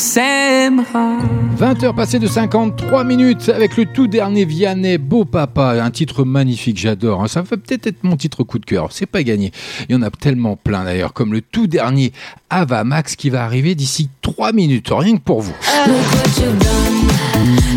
[0.00, 1.18] s'aimera.
[1.58, 6.78] 20h passées de 53 minutes avec le tout dernier Vianney Beau Papa, un titre magnifique,
[6.78, 7.22] j'adore.
[7.22, 7.28] hein.
[7.28, 9.52] Ça va peut-être être mon titre coup de cœur, c'est pas gagné.
[9.88, 12.12] Il y en a tellement plein d'ailleurs, comme le tout dernier
[12.48, 15.54] Ava Max qui va arriver d'ici 3 minutes, rien que pour vous.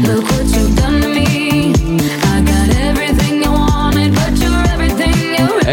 [0.05, 1.12] Look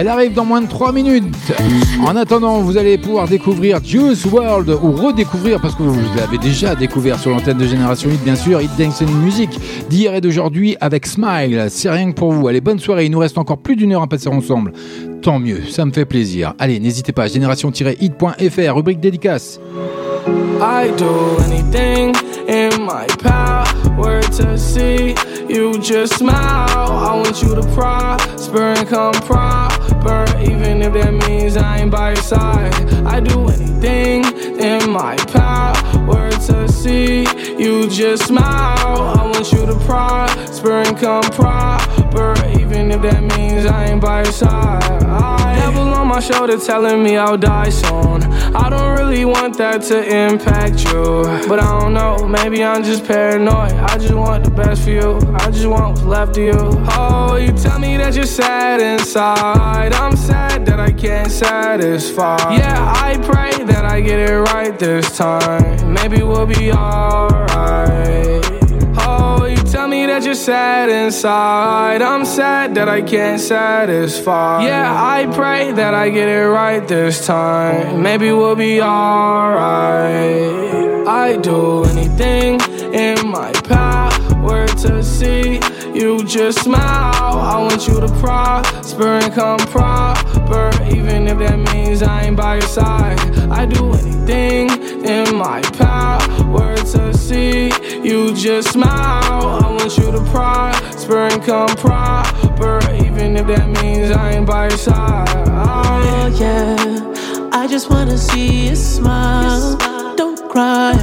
[0.01, 1.27] Elle arrive dans moins de 3 minutes.
[2.07, 6.75] En attendant, vous allez pouvoir découvrir Juice World ou redécouvrir, parce que vous l'avez déjà
[6.75, 9.51] découvert sur l'antenne de Génération 8, bien sûr, Hit Dance Music
[9.91, 11.67] d'hier et d'aujourd'hui avec Smile.
[11.69, 12.49] C'est rien que pour vous.
[12.49, 13.05] Allez, bonne soirée.
[13.05, 14.73] Il nous reste encore plus d'une heure à passer ensemble.
[15.21, 16.55] Tant mieux, ça me fait plaisir.
[16.59, 19.61] Allez, n'hésitez pas, génération-hit.fr, rubrique dédicace.
[20.63, 22.15] I do anything
[22.49, 25.15] in my power to see
[25.51, 26.33] you just smile.
[26.33, 29.13] I want you to prosper and come
[29.91, 30.00] Yeah
[30.41, 32.75] even if that means I ain't by your side.
[33.05, 34.25] I do anything
[34.59, 37.27] in my power to see
[37.59, 39.19] you just smile.
[39.19, 44.23] I want you to prosper and come proper, even if that means I ain't by
[44.25, 45.03] your side.
[45.05, 48.23] I devil on my shoulder telling me I'll die soon.
[48.55, 52.27] I don't really want that to impact you, but I don't know.
[52.27, 53.73] Maybe I'm just paranoid.
[53.73, 55.19] I just want the best for you.
[55.35, 56.59] I just want what's left of you.
[56.99, 59.90] Oh, you tell me that you're sad inside.
[59.93, 62.37] I'm sad that I can't satisfy.
[62.57, 65.93] Yeah, I pray that I get it right this time.
[65.95, 68.45] Maybe we'll be alright.
[68.99, 72.03] Oh, you tell me that you're sad inside.
[72.03, 74.65] I'm sad that I can't satisfy.
[74.65, 78.03] Yeah, I pray that I get it right this time.
[78.03, 80.61] Maybe we'll be alright.
[81.07, 82.61] I do anything
[82.95, 85.61] in my power to see
[85.95, 87.39] you just smile.
[87.39, 92.55] I want you to prosper and come proper, even if that means I ain't by
[92.55, 93.19] your side.
[93.51, 94.71] I do anything
[95.05, 97.71] in my power to see
[98.03, 99.65] you just smile.
[99.65, 104.69] I want you to prosper and come proper, even if that means I ain't by
[104.69, 105.49] your side.
[105.49, 109.77] Oh yeah, I just wanna see you smile.
[110.17, 110.97] Don't cry.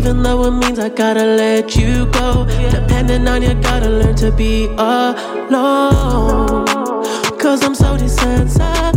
[0.00, 2.46] Even though it means I gotta let you go.
[2.70, 6.64] Depending on you, gotta learn to be alone.
[7.38, 8.96] Cause I'm so desensitized.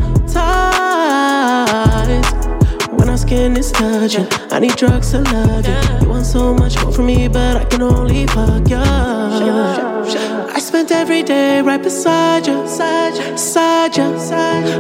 [2.97, 5.75] When our skin is touching, I need drugs to love you.
[5.99, 10.32] You want so much more from me, but I can only fuck you.
[10.55, 14.03] I spent every day right beside you, beside you.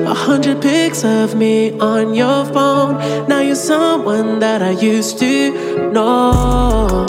[0.05, 2.99] A hundred pics of me on your phone.
[3.27, 7.05] Now you're someone that I used to know.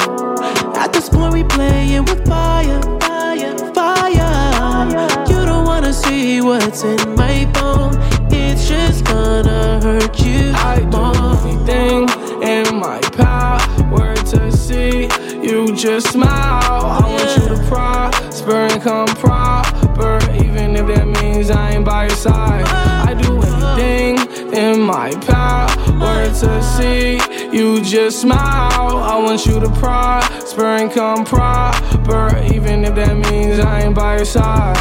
[0.77, 4.89] At this point, we playing with fire, fire, fire.
[5.29, 7.93] You don't wanna see what's in my phone.
[8.33, 11.37] It's just gonna hurt you I do more.
[11.45, 12.09] anything
[12.43, 15.09] in my power to see
[15.45, 16.31] you just smile.
[16.31, 22.07] I want you to prosper and come proper, even if that means I ain't by
[22.07, 22.65] your side.
[22.67, 24.19] I do anything
[24.53, 27.21] in my power to see
[27.57, 28.99] you just smile.
[28.99, 34.17] I want you to prosper and come proper, even if that means I ain't by
[34.17, 34.77] your side.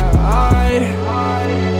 [0.71, 1.72] It's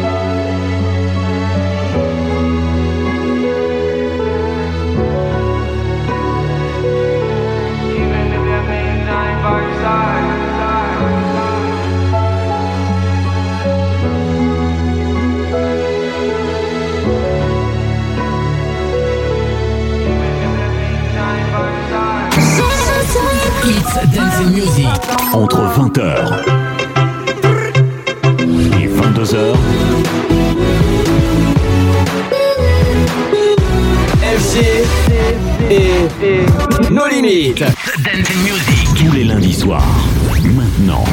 [24.43, 24.87] Dancing Music.
[25.33, 26.01] Entre 20h
[28.39, 29.55] et 22h,
[34.37, 34.59] FG
[35.71, 37.63] et nos limites.
[38.03, 38.83] Dancing Music.
[38.95, 39.81] tous les lundis soirs.
[40.43, 41.05] Maintenant,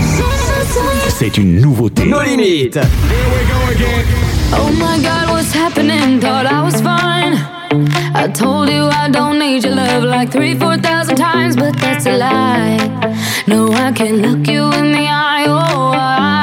[1.08, 2.06] c'est une nouveauté.
[2.06, 2.80] Nos limites.
[4.52, 6.18] Oh my god, what's happening?
[6.20, 7.60] Thought I was fine.
[8.14, 12.06] I told you I don't need your love like three, four thousand times, but that's
[12.06, 13.19] a lie.
[13.50, 15.44] No, I can look you in the eye.
[15.48, 16.39] Oh, I,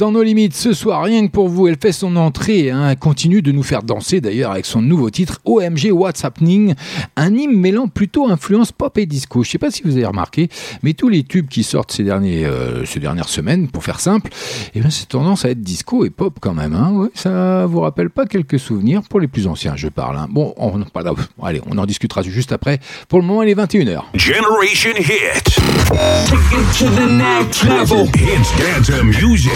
[0.00, 1.68] dans nos limites ce soir, rien que pour vous.
[1.68, 5.10] Elle fait son entrée, hein, elle continue de nous faire danser d'ailleurs avec son nouveau
[5.10, 6.74] titre OMG What's Happening,
[7.16, 9.44] un hymne mêlant plutôt influence pop et disco.
[9.44, 10.48] Je sais pas si vous avez remarqué,
[10.82, 14.30] mais tous les tubes qui sortent ces, derniers, euh, ces dernières semaines, pour faire simple,
[14.74, 16.72] eh c'est tendance à être disco et pop quand même.
[16.72, 16.92] Hein.
[16.94, 20.16] Ouais, ça vous rappelle pas quelques souvenirs pour les plus anciens, je parle.
[20.16, 20.28] hein.
[20.30, 21.02] Bon, on, pas
[21.42, 22.80] allez, on en discutera juste après.
[23.06, 24.00] Pour le moment, il est 21h.
[24.14, 25.79] Generation Hit.
[25.90, 28.06] Take it to the next level.
[28.14, 29.50] Hits dance music.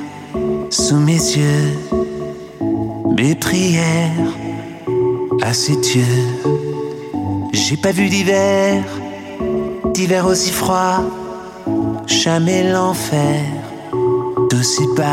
[0.69, 1.71] sous mes yeux,
[3.15, 4.11] mes prières
[5.41, 6.03] à ces dieux.
[7.53, 8.83] J'ai pas vu d'hiver,
[9.93, 11.01] d'hiver aussi froid,
[12.07, 13.41] jamais l'enfer
[14.49, 15.03] d'aussi bas.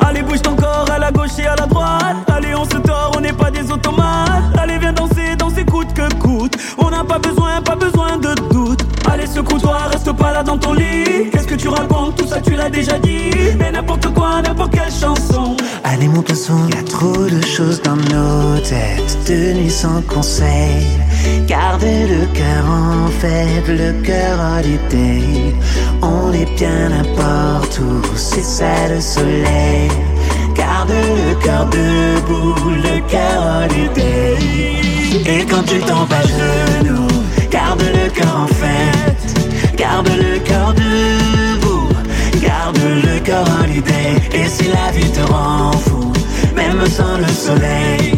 [0.00, 2.16] Allez, bouge ton corps à la gauche et à la droite.
[2.28, 4.56] Allez, on se tord, on n'est pas des automates.
[4.58, 6.56] Allez, viens danser, danser coûte que coûte.
[6.78, 8.84] On n'a pas besoin, pas besoin de doute.
[9.10, 11.30] Allez, secoue-toi, reste pas là dans ton lit.
[11.32, 12.16] Qu'est-ce que tu racontes?
[12.16, 13.30] Tout ça, tu l'as déjà dit.
[13.58, 15.56] Mais n'importe quoi, n'importe quelle chanson.
[15.90, 19.16] Allez, monte le son, y a trop de choses dans nos têtes.
[19.26, 20.86] De nuit sans conseil.
[21.46, 25.54] Gardez le cœur en fête, le cœur holiday.
[26.02, 29.88] On est bien n'importe où, c'est ça le soleil.
[30.54, 34.36] Garde le cœur debout, le cœur holiday.
[35.26, 37.08] Et quand tu tombes à genoux,
[37.50, 39.76] garde le cœur en fête.
[39.76, 41.37] Garde le cœur debout,
[42.78, 44.14] garde le cœur holiday.
[44.32, 46.12] Et si la vie te rend fou,
[46.54, 48.14] même sans le soleil,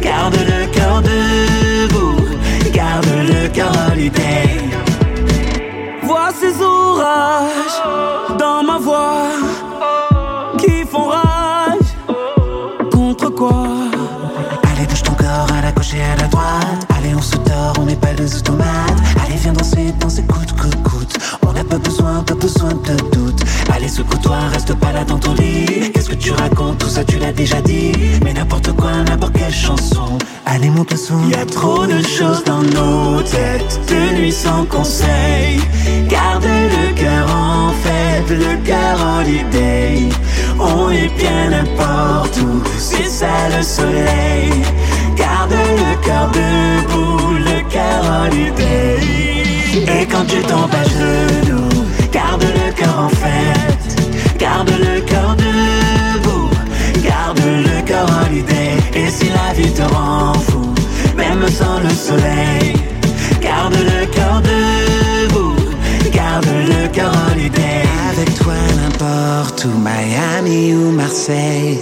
[0.00, 2.16] garde le cœur debout,
[2.72, 4.60] garde le cœur holiday.
[6.02, 7.80] Vois ces orages
[8.38, 9.28] dans ma voix
[10.58, 11.90] qui font rage.
[12.92, 13.66] Contre quoi?
[14.72, 16.86] Allez, bouge ton corps à la gauche et à la droite.
[16.96, 19.00] Allez, on se dort, on n'est pas des automates.
[19.24, 21.18] Allez, viens danser, danser, coûte, coûte, coûte.
[21.46, 23.09] On n'a pas besoin, pas besoin de
[23.90, 25.90] Allez, secoue-toi, reste pas là dans ton lit?
[25.92, 26.78] Qu'est-ce que tu racontes?
[26.78, 27.92] Tout ça, tu l'as déjà dit.
[28.24, 30.18] Mais n'importe quoi, n'importe quelle chanson.
[30.46, 31.28] Allez, monte le son.
[31.28, 35.60] Y a trop de choses dans nos têtes, de nuit sans conseil.
[36.08, 40.08] Garde le cœur en fête, le cœur holiday.
[40.58, 44.52] On est bien n'importe où, c'est ça le soleil.
[45.16, 48.98] Garde le cœur debout, le cœur holiday.
[50.00, 53.59] Et quand tu tombes à genoux, garde le cœur en fête.
[54.60, 56.50] Garde le cœur debout,
[57.02, 58.76] garde le cœur holiday.
[58.94, 60.74] Et si la vie te rend fou,
[61.16, 62.74] même sans le soleil,
[63.40, 65.56] garde le cœur debout,
[66.12, 67.84] garde le cœur holiday.
[68.10, 71.78] Avec toi n'importe où, Miami ou Marseille,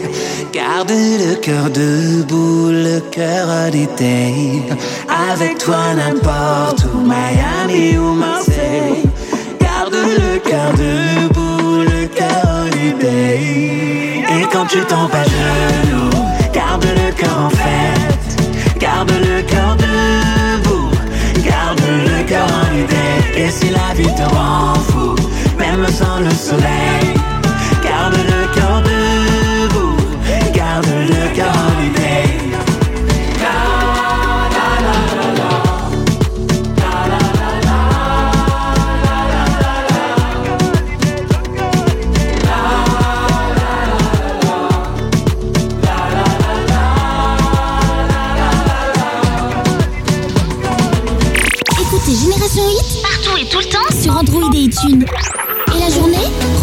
[0.53, 4.63] garde le cœur debout, le cœur holiday.
[5.33, 9.03] Avec toi n'importe où, Miami ou Marseille,
[9.61, 12.58] garde le cœur debout, le cœur
[12.91, 16.11] Et quand tu tombes à genoux,
[16.55, 20.91] garde le cœur en fête, garde le cœur debout,
[21.45, 23.43] garde le cœur holiday.
[23.43, 25.15] Et si la vie te rend fou,
[25.59, 27.18] même sans le soleil,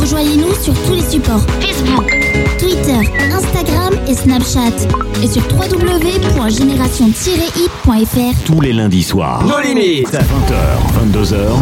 [0.06, 2.06] rejoignez-nous sur tous les supports Facebook,
[2.60, 3.00] Twitter,
[3.34, 4.70] Instagram et Snapchat.
[5.24, 8.46] Et sur www.génération-hit.fr.
[8.46, 9.44] Tous les lundis soirs.
[9.46, 10.14] Nos limites.
[10.14, 10.22] 20h,
[11.12, 11.58] 22h.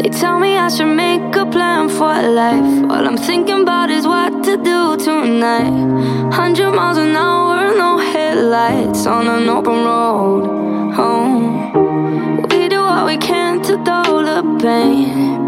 [0.00, 2.64] They tell me I should make a plan for life.
[2.90, 5.70] All I'm thinking about is what to do tonight.
[6.32, 10.48] Hundred miles an hour, no headlights on an open road.
[10.98, 11.38] Oh,
[12.50, 15.41] we do what we can to dull the pain.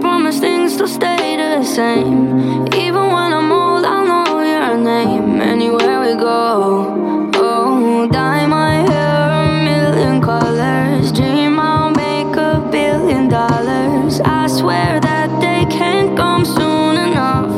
[0.00, 2.66] Promise things to stay the same.
[2.74, 5.40] Even when I'm old, I'll know your name.
[5.40, 7.30] Anywhere we go.
[7.34, 11.10] Oh, dye my hair a million colors.
[11.12, 14.20] Dream I'll make a billion dollars.
[14.20, 17.50] I swear that day can't come soon enough.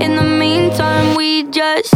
[0.00, 1.89] In the meantime, we just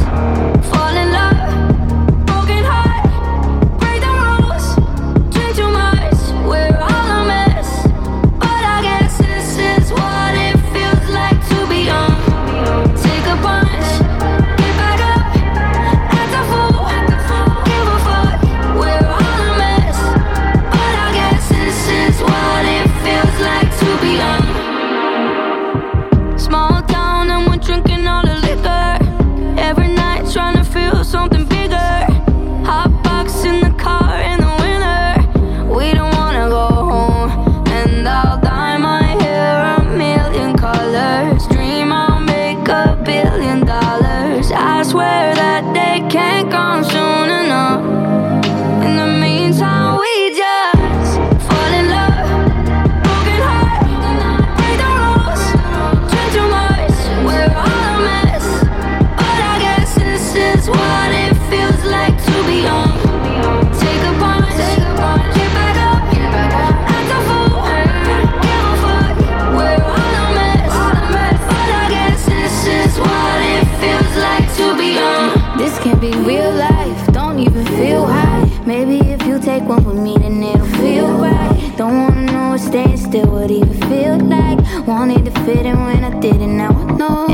[83.14, 84.58] it would even feel like.
[84.86, 87.33] Wanted to fit in when I didn't, now I know.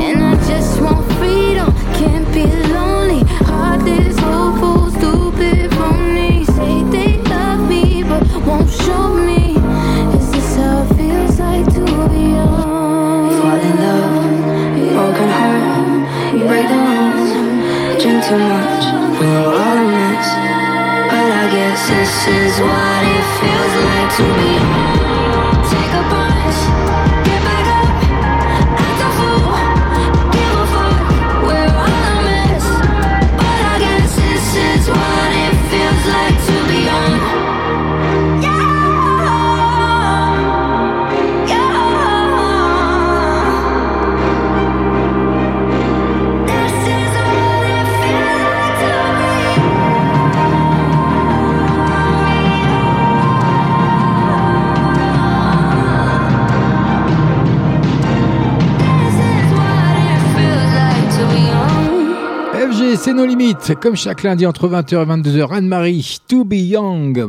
[63.01, 63.73] c'est nos limites.
[63.81, 67.27] Comme chaque lundi entre 20h et 22h, Anne-Marie, To Be Young.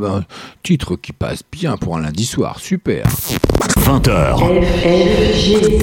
[0.62, 3.06] Titre qui passe bien pour un lundi soir, super.
[3.78, 4.36] 20h.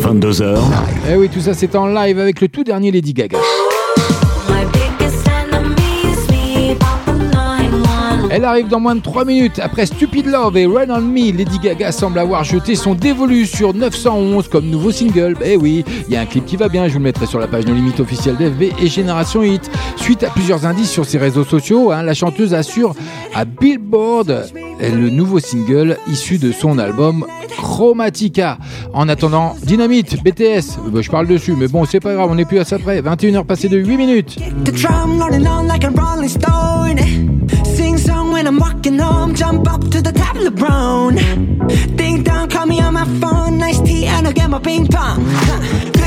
[0.01, 0.59] 22h.
[1.09, 3.39] Eh oui, tout ça c'est en live avec le tout dernier Lady Gaga.
[8.31, 9.59] Elle arrive dans moins de 3 minutes.
[9.59, 13.73] Après Stupid Love et Run On Me, Lady Gaga semble avoir jeté son dévolu sur
[13.73, 15.35] 911 comme nouveau single.
[15.43, 17.39] Eh oui, il y a un clip qui va bien, je vous le mettrai sur
[17.39, 19.71] la page de limite officielle d'FB et Génération Hit.
[19.95, 22.93] Suite à plusieurs indices sur ses réseaux sociaux, hein, la chanteuse assure
[23.33, 24.45] à Billboard
[24.79, 27.25] eh, le nouveau single issu de son album
[27.57, 28.57] Chromatica.
[28.93, 32.35] En attendant, Dynamite, BTS, eh ben, je parle dessus, mais bon, c'est pas grave, on
[32.35, 33.01] n'est plus à ça près.
[33.01, 34.37] 21h passées de 8 minutes.
[38.49, 41.17] I'm walking home, jump up to the top of the brown.
[41.95, 43.59] Ding dong, call me on my phone.
[43.59, 45.23] Nice tea, and I'll get my ping pong.
[45.23, 45.98] Huh.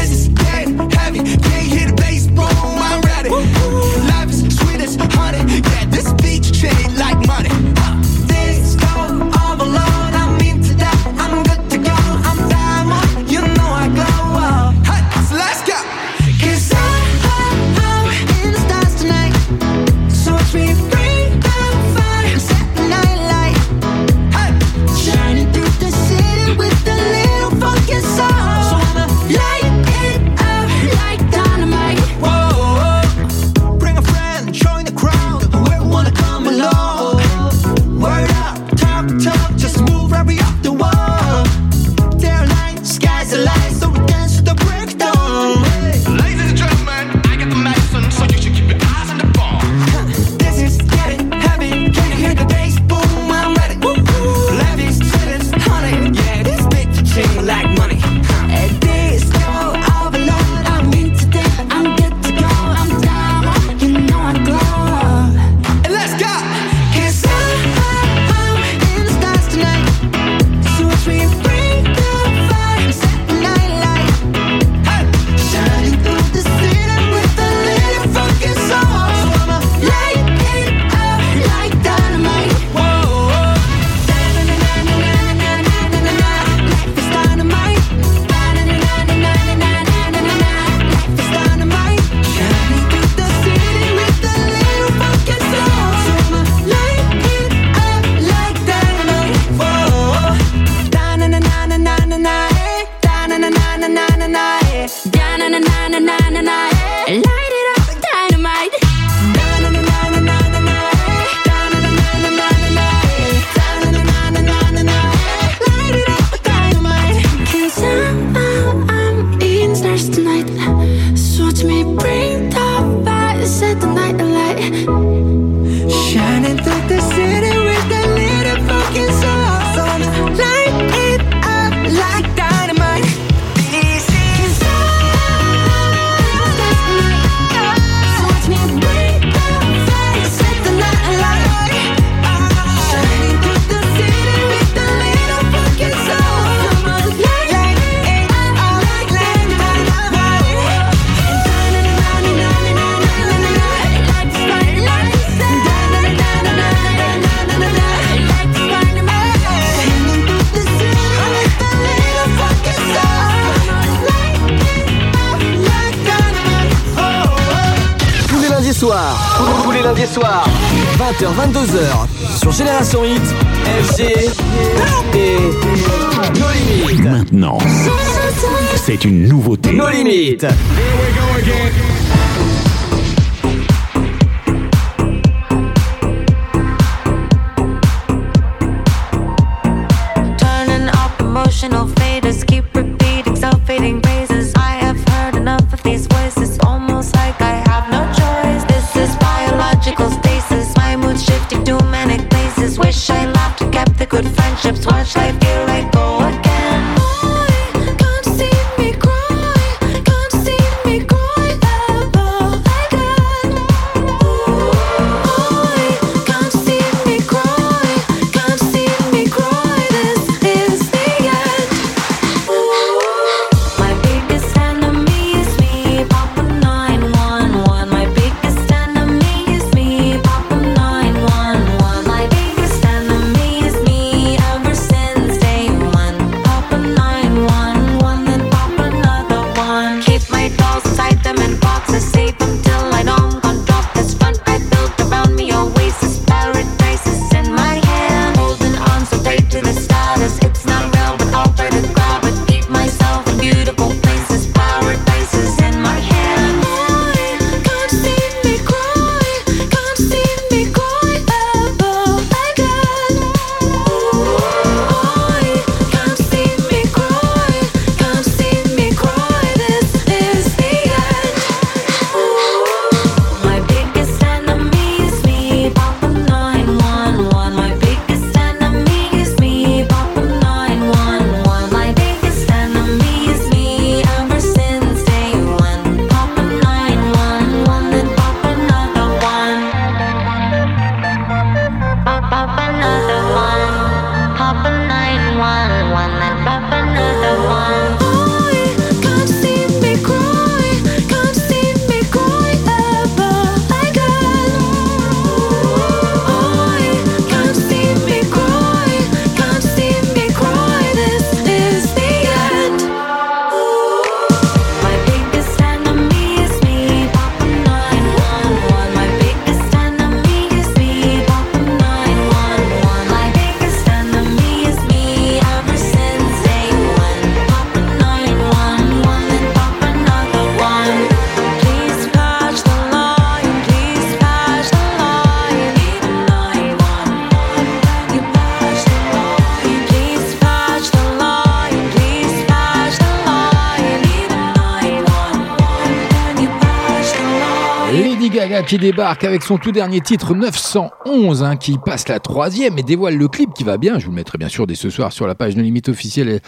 [348.73, 353.19] Qui débarque avec son tout dernier titre 911 hein, qui passe la troisième et dévoile
[353.19, 353.99] le clip qui va bien.
[353.99, 356.40] Je vous le mettrai bien sûr dès ce soir sur la page de limite officielle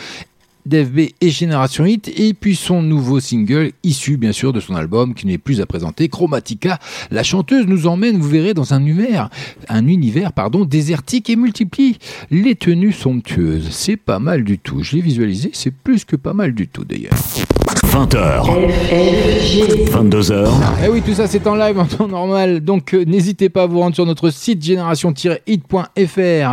[0.64, 5.12] d'FB et Génération Hit et puis son nouveau single issu bien sûr de son album
[5.12, 6.78] qui n'est plus à présenter Chromatica
[7.10, 9.28] la chanteuse nous emmène vous verrez dans un univers
[9.68, 11.98] un univers pardon désertique et multiplie
[12.30, 16.32] les tenues somptueuses c'est pas mal du tout je l'ai visualisé c'est plus que pas
[16.34, 17.14] mal du tout d'ailleurs
[17.94, 18.42] 20h.
[19.88, 20.48] 22h.
[20.84, 23.66] Eh oui, tout ça c'est en live en temps normal, donc euh, n'hésitez pas à
[23.66, 25.86] vous rendre sur notre site génération-hit.fr.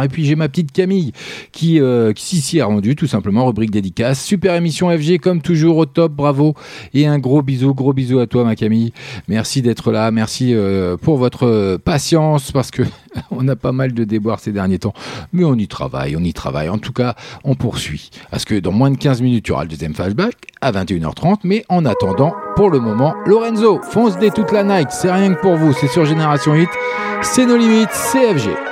[0.04, 1.14] Et puis j'ai ma petite Camille
[1.52, 4.24] qui, euh, qui s'y est rendue, tout simplement, rubrique dédicace.
[4.24, 6.54] Super émission FG comme toujours au top, bravo.
[6.94, 8.94] Et un gros bisou, gros bisou à toi ma Camille.
[9.28, 12.84] Merci d'être là, merci euh, pour votre patience parce que
[13.32, 14.94] on a pas mal de déboires ces derniers temps,
[15.34, 16.70] mais on y travaille, on y travaille.
[16.70, 18.10] En tout cas, on poursuit.
[18.30, 21.40] Parce que dans moins de 15 minutes, il y aura le deuxième flashback à 21h30.
[21.44, 24.90] Mais en attendant, pour le moment, Lorenzo, fonce dès toute la night.
[24.92, 26.70] C'est rien que pour vous, c'est sur Génération Hit.
[27.22, 28.71] C'est nos limites, CFG.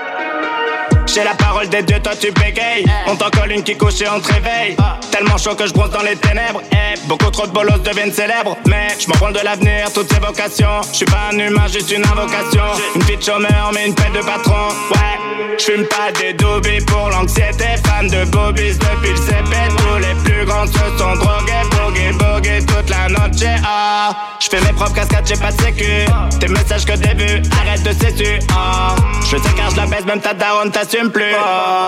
[1.14, 2.86] J'ai la parole des deux, toi tu bégayes.
[3.08, 4.78] On t'en colle une qui couche et on te réveille.
[5.12, 6.62] Tellement chaud que je bronze dans les ténèbres.
[6.72, 8.56] Eh, beaucoup trop de bolos deviennent célèbres.
[8.68, 10.82] Mais je m'en branle de l'avenir, toutes ces vocations.
[10.92, 12.64] Je suis pas un humain, juste une invocation.
[12.96, 14.68] Une petite chômeur, mais une paix de patron.
[14.92, 17.66] Ouais, je fume pas des dobbies pour l'anxiété.
[17.86, 19.56] Fan de Bobbies depuis le CP.
[19.78, 21.66] Tous les plus grands se sont drogués.
[21.72, 23.48] Bogués, bogués toute la noche.
[23.66, 26.06] Ah, je fais mes propres cascades, j'ai pas de sécu.
[26.40, 28.40] Tes messages que des vues, arrête de séduire.
[28.56, 31.34] Ah, je sais je la baisse, même ta daronne t'assume plus.
[31.36, 31.86] Oh,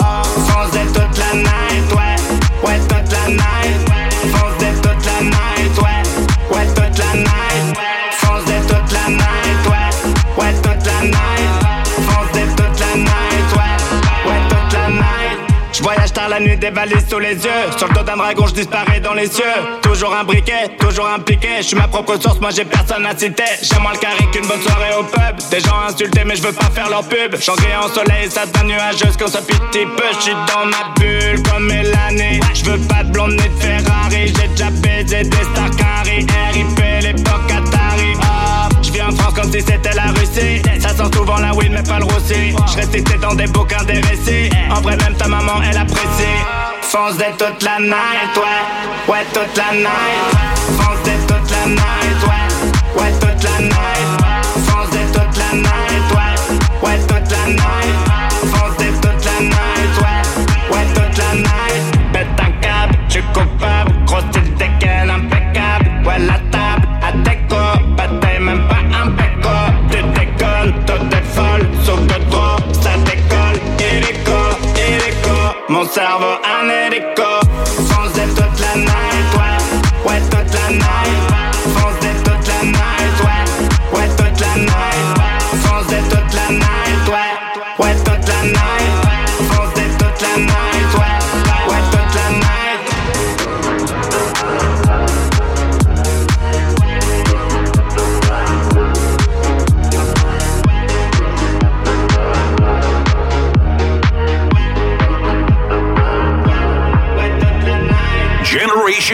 [0.93, 3.11] toute la night, ouais, ouais, toute
[16.62, 17.62] des valises sous les yeux.
[17.76, 19.44] Sur le dos d'un dragon, je disparais dans les cieux.
[19.82, 21.50] Toujours un briquet, toujours impliqué.
[21.58, 23.44] Je suis ma propre source, moi j'ai personne à citer.
[23.64, 25.36] J'aime moins le carré qu'une bonne soirée au pub.
[25.50, 27.36] Des gens insultés, mais je veux pas faire leur pub.
[27.42, 30.04] J'en en soleil, ça devient nuageuse quand ça petit peu.
[30.18, 32.40] Je suis dans ma bulle comme Mélanie.
[32.54, 34.28] Je veux pas de blonde ni de Ferrari.
[34.28, 36.26] J'ai déjà baisé des carré.
[36.54, 37.52] RIP l'époque
[39.16, 40.62] France comme si c'était la Russie.
[40.80, 42.54] Ça sent souvent la weed, mais pas le roussi.
[42.72, 44.50] Je récitais dans des bouquins des récits.
[44.70, 46.38] En vrai, même ta maman, elle apprécie.
[46.82, 49.12] Fonce dès toute la night, ouais.
[49.12, 50.24] Ouais, toute la night.
[50.78, 53.02] Fonce dès toute la night, ouais.
[53.02, 54.10] Ouais, toute la night.
[54.68, 56.90] Fonce dès toute la night, ouais.
[56.90, 57.98] Ouais, toute la night.
[58.52, 60.76] Fonce dès toute la night, ouais.
[60.76, 61.84] Ouais, toute la night.
[62.12, 63.81] Pète un câble, j'suis coupable.
[75.91, 77.22] Mon cerveau, un hélico.
[77.22, 77.51] Fonce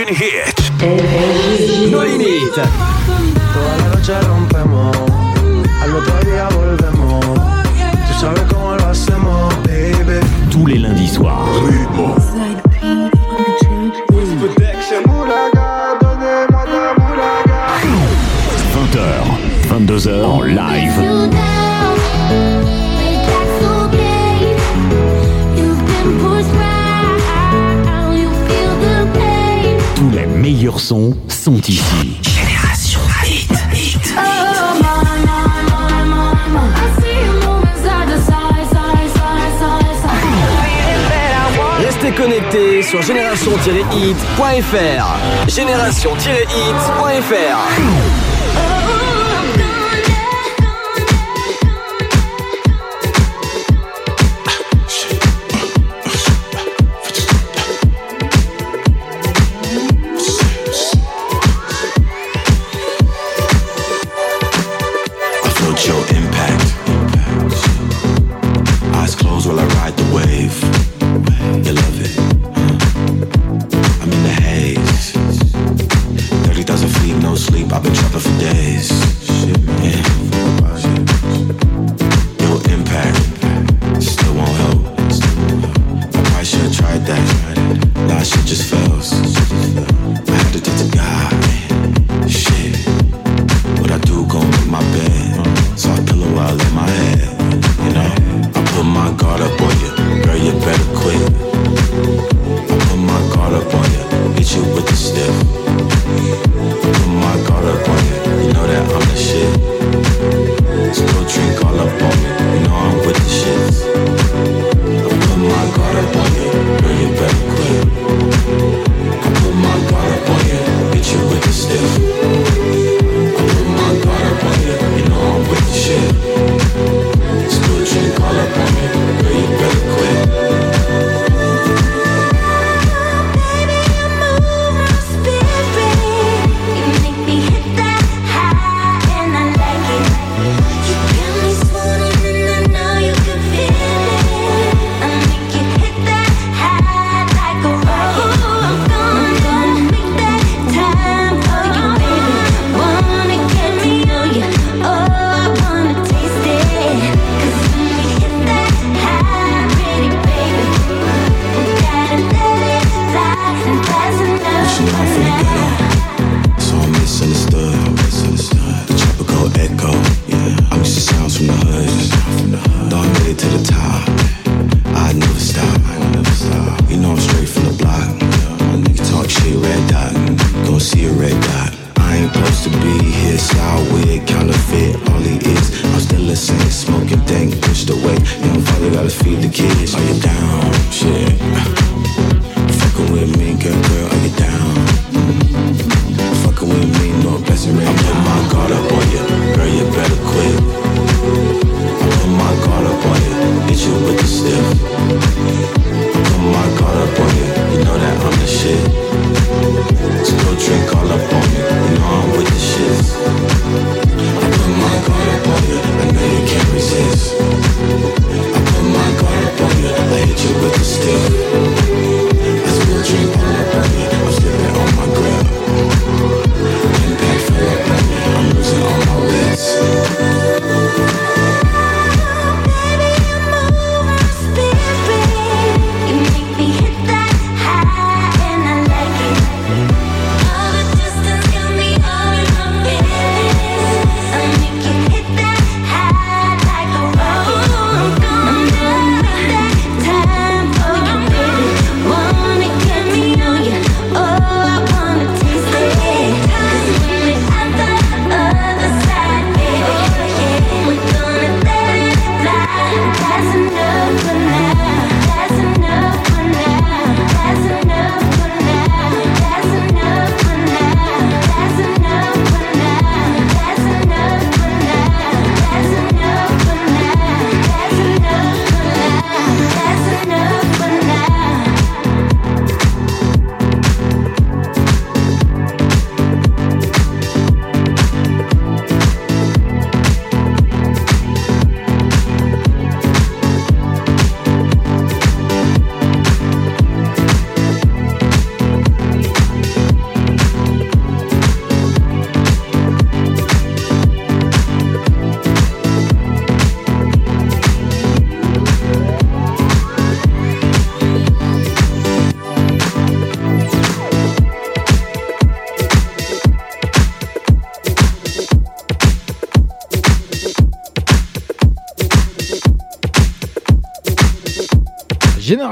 [0.05, 0.59] Hit.
[1.89, 2.53] No limites.
[2.53, 4.95] Toda la noche rompemos,
[5.81, 7.25] al otro día volvemos.
[7.25, 10.19] Tú sabes cómo lo hacemos, baby.
[10.51, 11.33] Tous les lundis soirs.
[18.73, 19.23] 20h,
[19.67, 20.96] 22h en live.
[30.47, 32.21] Meilleurs sons sont ici.
[32.21, 33.51] Génération Hit.
[33.73, 34.15] Hit.
[41.79, 45.49] Restez connectés sur génération-hit.fr.
[45.49, 48.36] Génération-hit.fr.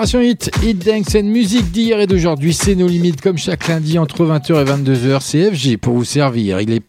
[0.06, 3.98] Génération Hit, Hit Dance and Musique d'hier et d'aujourd'hui, c'est nos limites comme chaque lundi
[3.98, 6.62] entre 20h et 22h, CFG pour vous servir.
[6.62, 6.84] Il est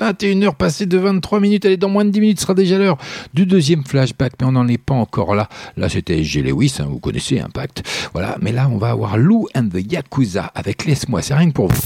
[0.00, 2.96] 21h passée de 23 minutes, elle est dans moins de 10 minutes, sera déjà l'heure
[3.34, 5.50] du deuxième flashback, mais on n'en est pas encore là.
[5.76, 6.40] Là, c'était G.
[6.40, 7.82] Lewis, hein, vous connaissez Impact.
[8.14, 11.54] Voilà, mais là, on va avoir Lou and the Yakuza avec Laisse-moi, c'est rien que
[11.54, 11.76] pour vous.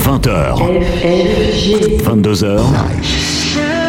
[0.00, 0.58] 20h.
[2.02, 3.79] 22h.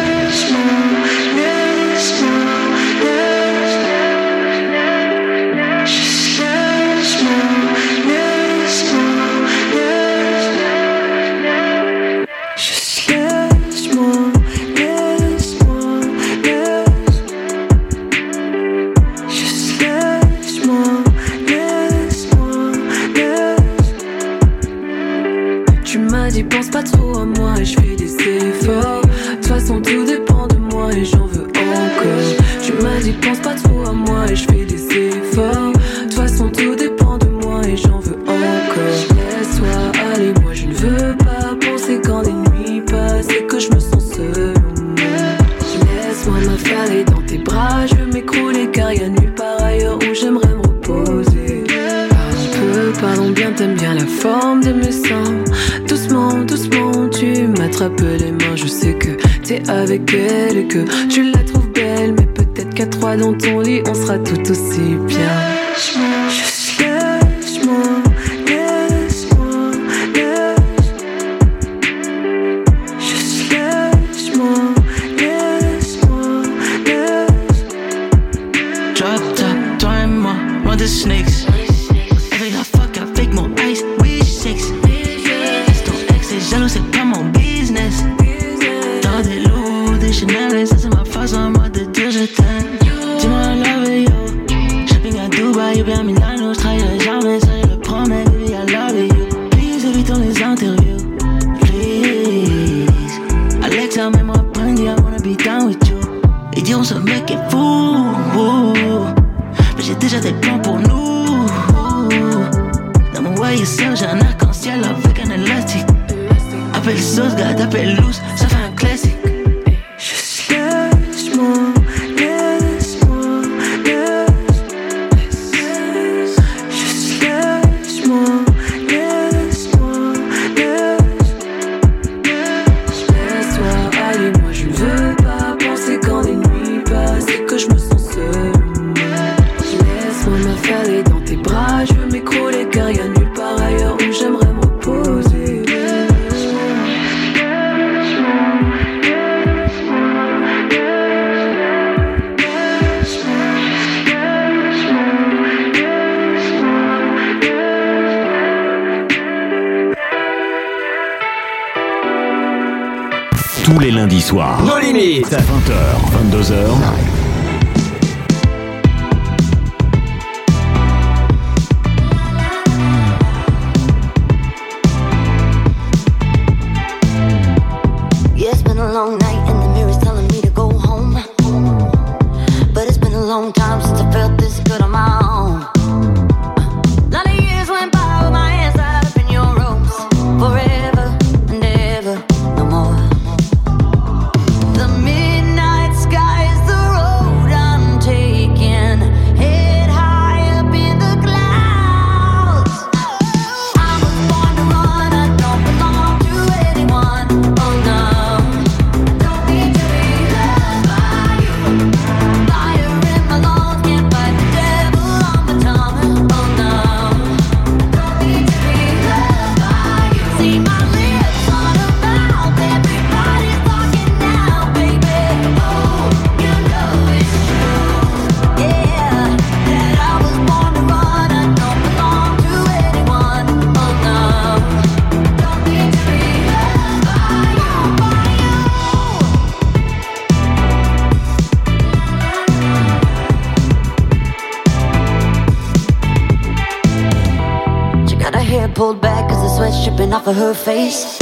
[250.12, 251.16] off of her face.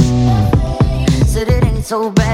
[1.27, 2.30] Said it ain't so bad.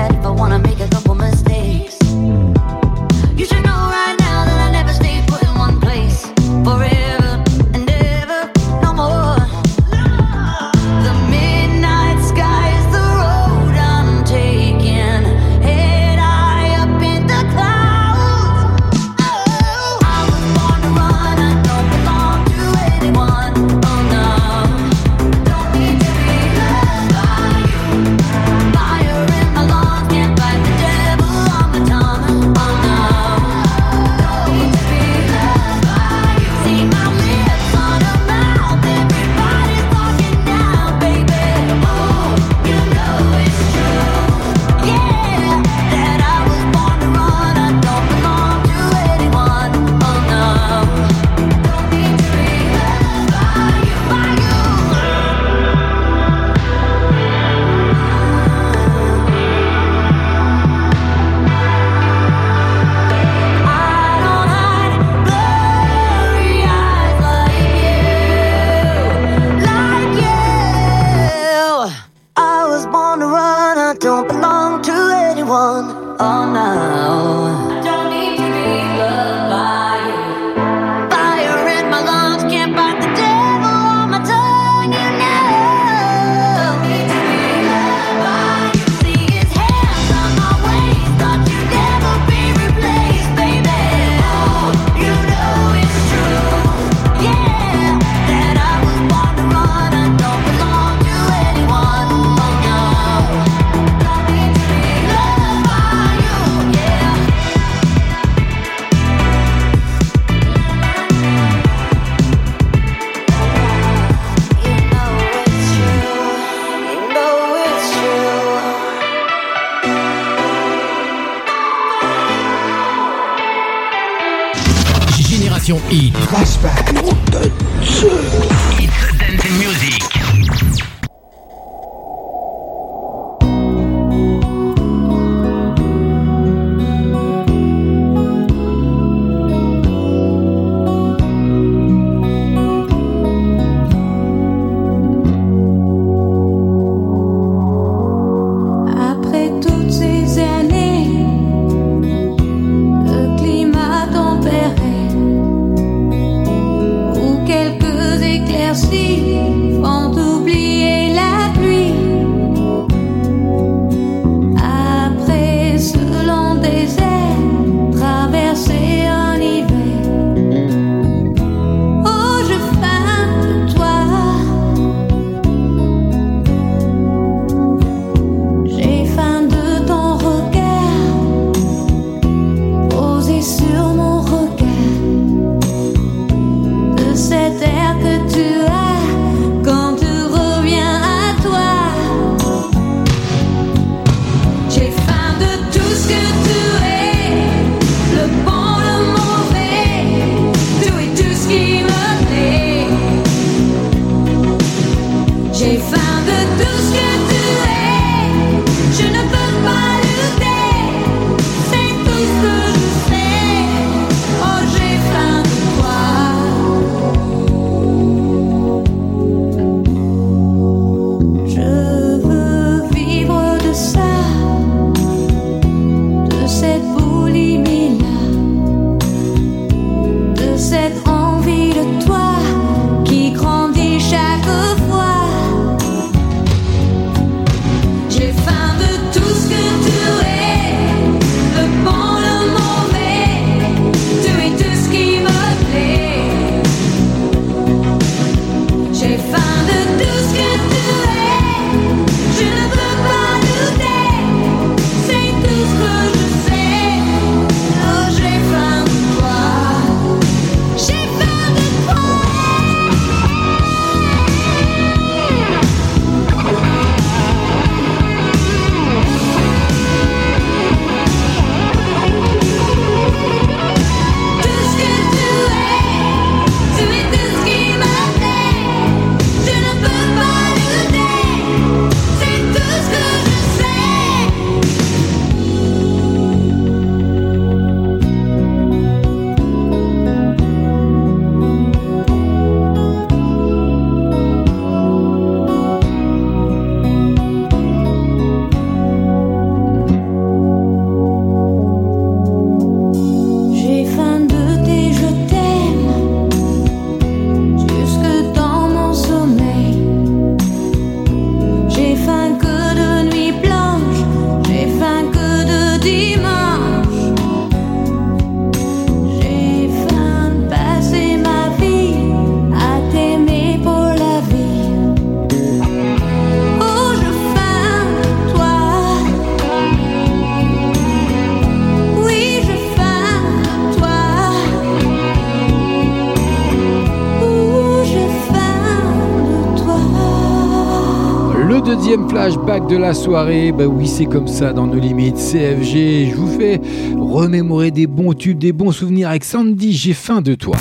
[342.60, 346.60] De la soirée, bah oui c'est comme ça dans nos limites, CFG, je vous fais
[346.96, 350.56] remémorer des bons tubes, des bons souvenirs avec Sandy, j'ai faim de toi.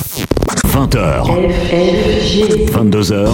[0.68, 1.26] 20h.
[2.70, 3.30] 22h.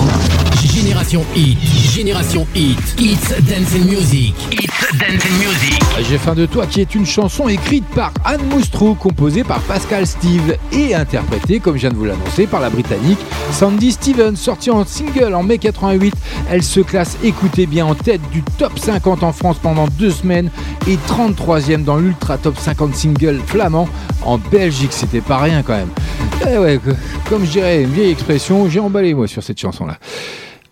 [0.64, 1.58] Génération Hit.
[1.92, 2.78] Génération Hit.
[3.00, 4.34] Hits Dance and Music.
[4.52, 4.71] Hits Dance and Music.
[6.10, 10.08] J'ai faim de toi qui est une chanson écrite par Anne Moustrou, composée par Pascal
[10.08, 13.20] Steve et interprétée, comme je viens de vous l'annoncer, par la britannique
[13.52, 16.16] Sandy Stevens, sortie en single en mai 88.
[16.50, 20.50] Elle se classe, écoutez bien, en tête du top 50 en France pendant deux semaines
[20.88, 23.88] et 33e dans l'ultra top 50 single flamand
[24.24, 24.94] en Belgique.
[24.94, 25.90] C'était pas rien quand même.
[26.50, 26.80] Eh ouais,
[27.30, 30.00] comme je dirais une vieille expression, j'ai emballé moi sur cette chanson-là.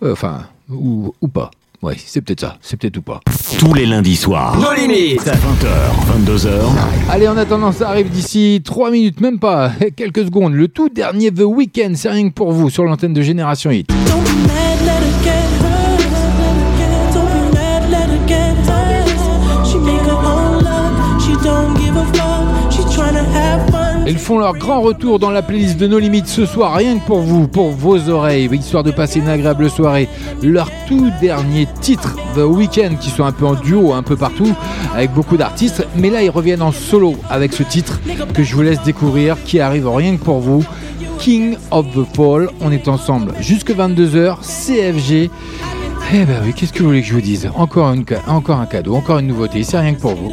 [0.04, 1.52] Euh, Enfin, ou pas.
[1.82, 3.22] Ouais, c'est peut-être ça, c'est peut-être ou pas.
[3.58, 4.58] Tous les lundis soirs.
[4.60, 5.22] Nos limites.
[5.22, 6.50] 20h, 22h.
[7.10, 10.54] Allez, en attendant, ça arrive d'ici 3 minutes, même pas, quelques secondes.
[10.54, 13.88] Le tout dernier The Weeknd, c'est rien que pour vous sur l'antenne de Génération Hit.
[13.88, 14.69] Don't
[24.10, 27.06] Ils font leur grand retour dans la playlist de nos limites ce soir, rien que
[27.06, 30.10] pour vous, pour vos oreilles, histoire de passer une agréable soirée.
[30.42, 34.56] Leur tout dernier titre, The Weeknd, qui sont un peu en duo, un peu partout,
[34.96, 38.02] avec beaucoup d'artistes, mais là ils reviennent en solo avec ce titre
[38.34, 40.66] que je vous laisse découvrir, qui arrive rien que pour vous.
[41.20, 45.30] King of the Fall, on est ensemble jusque 22h, CFG.
[46.12, 47.48] Eh ben oui, qu'est-ce que vous voulez que je vous dise?
[47.56, 47.94] Encore,
[48.28, 50.32] encore un cadeau, encore une nouveauté, c'est rien que pour vous.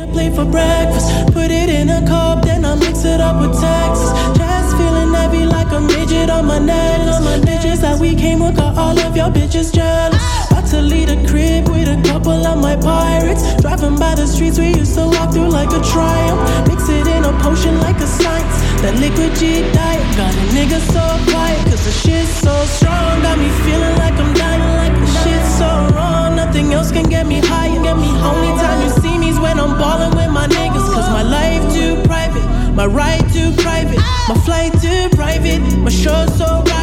[8.56, 10.22] Got all of your bitches jealous.
[10.50, 13.42] About to lead a crib with a couple of my pirates.
[13.60, 16.40] Driving by the streets we used to walk through like a triumph.
[16.68, 18.56] Mix it in a potion like a science.
[18.82, 21.62] That liquid G diet got a nigga so quiet.
[21.68, 23.22] Cause the shit's so strong.
[23.22, 26.36] Got me feeling like I'm dying like the shit's so wrong.
[26.36, 27.80] Nothing else can get me higher.
[27.82, 30.86] Get me only time you see me's when I'm balling with my niggas.
[30.94, 32.46] Cause my life too private.
[32.74, 34.00] My ride too private.
[34.28, 35.60] My flight too private.
[35.78, 36.75] My show so riot.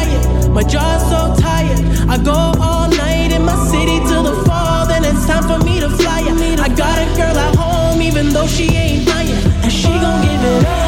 [0.54, 1.80] My jaw so tired.
[2.08, 2.30] I go
[2.62, 4.86] all night in my city till the fall.
[4.86, 6.22] Then it's time for me to fly.
[6.66, 9.34] I got a girl at home even though she ain't mine.
[9.64, 10.83] And she gon' give it up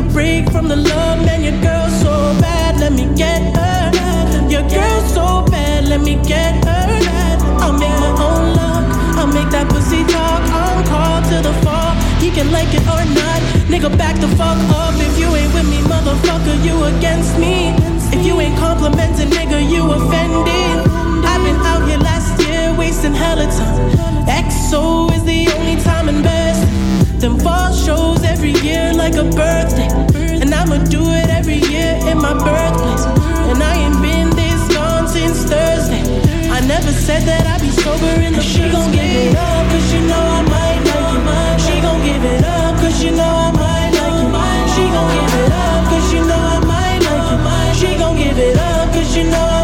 [0.00, 1.18] a break from the love.
[1.26, 4.48] Man, your girl's so bad, let me get her.
[4.48, 6.86] Your girl's so bad, let me get her.
[7.62, 8.84] I'll make my own luck,
[9.18, 10.42] I'll make that pussy talk.
[10.62, 13.40] I'm called to the fall, he can like it or not.
[13.72, 17.74] Nigga, back the fuck up if you ain't with me, motherfucker, you against me.
[18.14, 20.76] If you ain't complimenting, nigga, you offended.
[21.30, 24.26] I've been out here last year wasting hella time.
[24.26, 25.59] EXO is the
[28.40, 29.90] every year like a birthday.
[30.40, 33.04] And I'ma do it every year in my birthplace.
[33.52, 36.00] And I ain't been this gone since Thursday.
[36.48, 39.92] I never said that I'd be sober in the She gon' give it up, cause
[39.92, 41.60] you know I might like it.
[41.60, 44.68] She gon' give it up, cause you know I might like it.
[44.72, 47.76] She gon' give it up, cause you know I might like it.
[47.76, 49.59] She gon' give it up, cause you know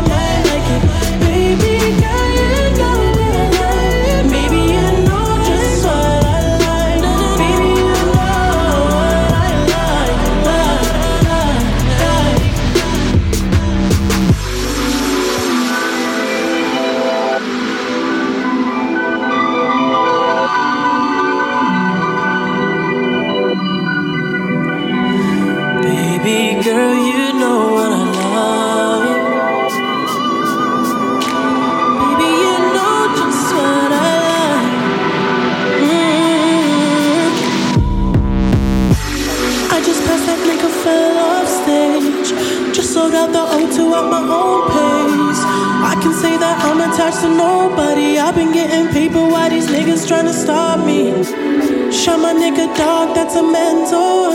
[52.57, 54.33] My nigga dog, that's a mentor.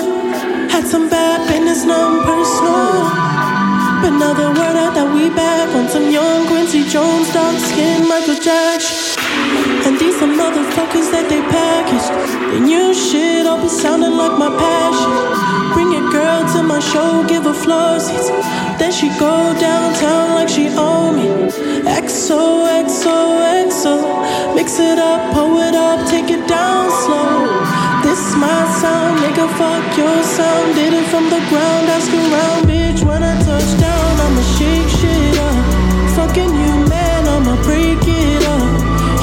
[0.69, 3.01] Had some bad business, nothing personal.
[3.97, 8.07] But now the word out that we back on some young Quincy Jones, dark skin,
[8.07, 9.17] Michael Jackson.
[9.89, 12.13] And these are motherfuckers that they packaged.
[12.53, 15.73] The new shit all be sounding like my passion.
[15.73, 18.29] Bring your girl to my show, give her floor seats.
[18.77, 21.49] Then she go downtown like she own me.
[21.89, 23.17] XO, XO,
[23.65, 24.53] XO.
[24.53, 27.80] Mix it up, pull it up, take it down slow.
[28.11, 30.75] This my sound, nigga, fuck your sound.
[30.75, 33.07] Did it from the ground, ask around, bitch.
[33.07, 35.55] When I touch down, I'ma shake shit up.
[36.17, 38.67] Fucking you, man, I'ma break it up.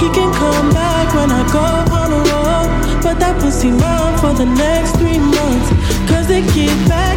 [0.01, 1.67] He can come back when I go
[2.01, 2.69] on a road.
[3.05, 5.69] But that pussy mine for the next three months.
[6.09, 7.08] Cause they get back,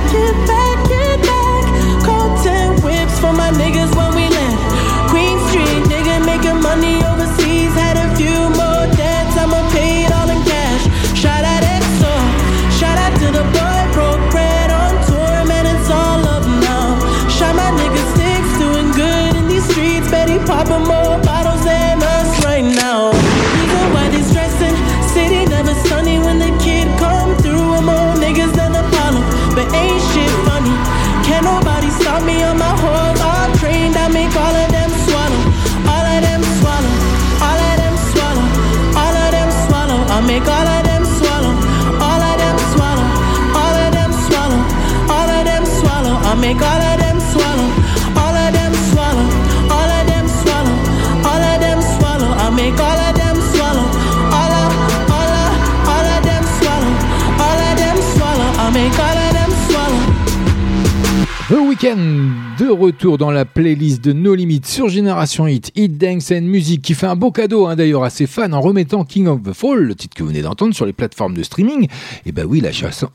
[61.82, 66.42] Weekend de retour dans la playlist de No Limits sur Génération Hit, Hit Dance and
[66.42, 69.42] Music qui fait un beau cadeau hein, d'ailleurs à ses fans en remettant King of
[69.42, 71.88] the Fall, le titre que vous venez d'entendre sur les plateformes de streaming.
[72.28, 73.10] Et ben oui, la chanson,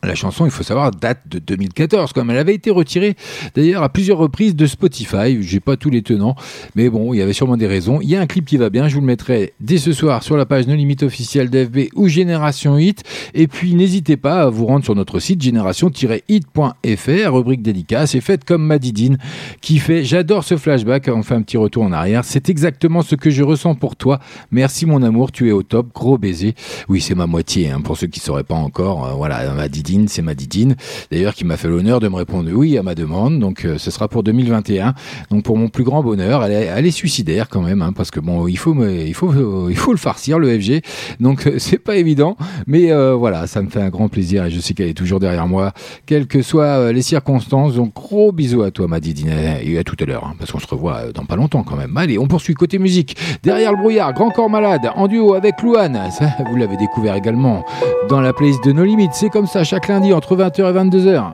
[0.46, 3.14] il faut savoir, date de 2014 comme elle avait été retirée
[3.54, 5.40] d'ailleurs à plusieurs reprises de Spotify.
[5.40, 6.34] J'ai pas tous les tenants,
[6.74, 8.00] mais bon, il y avait sûrement des raisons.
[8.02, 10.24] Il y a un clip qui va bien, je vous le mettrai dès ce soir
[10.24, 13.04] sur la page No Limits officielle d'FB ou Génération Hit.
[13.32, 18.44] Et puis n'hésitez pas à vous rendre sur notre site génération-hit.fr, rubrique dédicace et faites
[18.44, 19.18] comme Madidine
[19.60, 21.08] qui fait J'adore ce flashback.
[21.12, 22.24] On fait un petit retour en arrière.
[22.24, 24.18] C'est exactement ce que je ressens pour toi.
[24.50, 25.92] Merci mon amour, tu es au top.
[25.94, 26.54] Gros baiser.
[26.88, 27.70] Oui, c'est ma moitié.
[27.70, 30.76] hein, pour ceux qui ne sauraient pas encore, euh, voilà, Madidine, c'est Madidine.
[31.10, 33.38] D'ailleurs, qui m'a fait l'honneur de me répondre oui à ma demande.
[33.40, 34.94] Donc, euh, ce sera pour 2021.
[35.30, 38.46] Donc, pour mon plus grand bonheur, elle est, suicidaire quand même, hein, parce que bon,
[38.46, 40.82] il faut, il faut, euh, il faut le farcir le FG.
[41.20, 42.36] Donc, c'est pas évident.
[42.66, 45.46] Mais voilà, ça me fait un grand plaisir et je sais qu'elle est toujours derrière
[45.46, 45.72] moi,
[46.06, 47.74] quelles que soient les circonstances.
[47.74, 49.25] Donc, gros bisous à toi, Madidine,
[49.62, 51.76] et à tout à l'heure, hein, parce qu'on se revoit euh, dans pas longtemps quand
[51.76, 51.96] même.
[51.96, 53.16] Allez, on poursuit côté musique.
[53.42, 56.00] Derrière le brouillard, Grand Corps Malade, en duo avec Louane.
[56.10, 57.64] Ça, vous l'avez découvert également
[58.08, 59.14] dans la playlist de No Limites.
[59.14, 61.24] C'est comme ça chaque lundi entre 20h et 22h.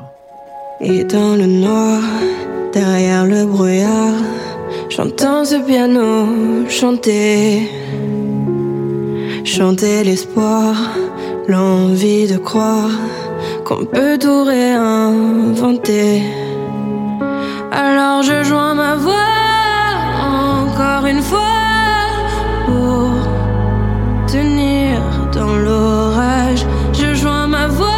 [0.81, 2.01] Et dans le noir,
[2.73, 4.15] derrière le brouillard,
[4.89, 7.69] j'entends ce piano chanter.
[9.45, 10.75] Chanter l'espoir,
[11.49, 12.91] l'envie de croire
[13.65, 16.23] qu'on peut tout réinventer.
[17.75, 19.15] Alors je joins ma voix
[20.31, 21.39] encore une fois
[22.67, 23.15] pour
[24.27, 25.01] tenir
[25.33, 26.67] dans l'orage.
[26.93, 27.89] Je joins ma voix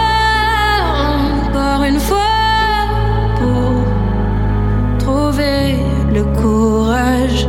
[1.43, 2.87] encore une fois
[3.41, 3.83] pour
[5.01, 5.81] trouver
[6.13, 7.49] le courage.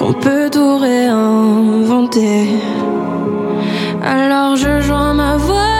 [0.00, 2.48] qu'on peut tout réinventer.
[4.02, 5.79] Alors je joins ma voix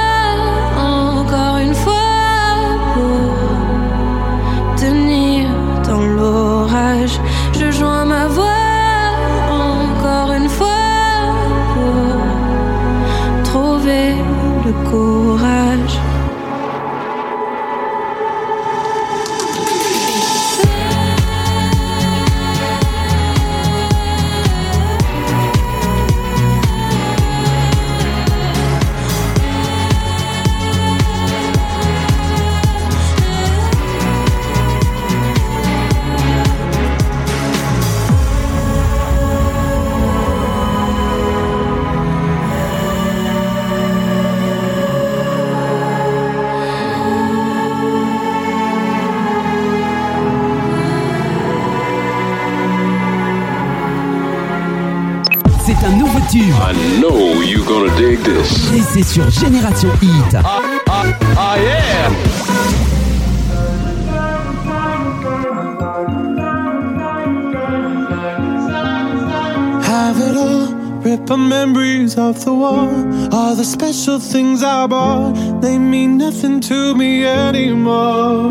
[56.31, 56.55] C'est tube.
[56.55, 58.73] I know you're gonna dig this.
[58.73, 60.37] Et c'est sur Génération Hit.
[60.37, 61.05] Ah, ah,
[61.37, 62.11] ah yeah!
[69.83, 72.91] Have it all, rip our memories off the wall.
[73.33, 78.51] All the special things I bought, they mean nothing to me anymore.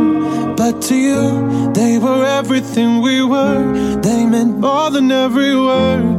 [0.58, 3.64] But to you, they were everything we were.
[4.02, 6.19] They meant more than every word.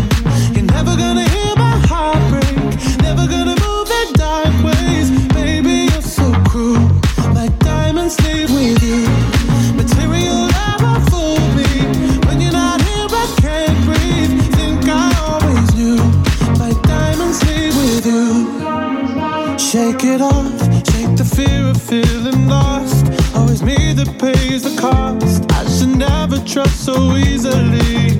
[26.51, 28.19] Trust so easily.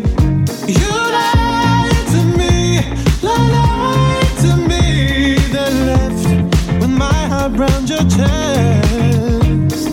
[0.65, 2.79] You lied to me,
[3.21, 6.25] lied to me, then left
[6.79, 9.83] with my heart round your chest.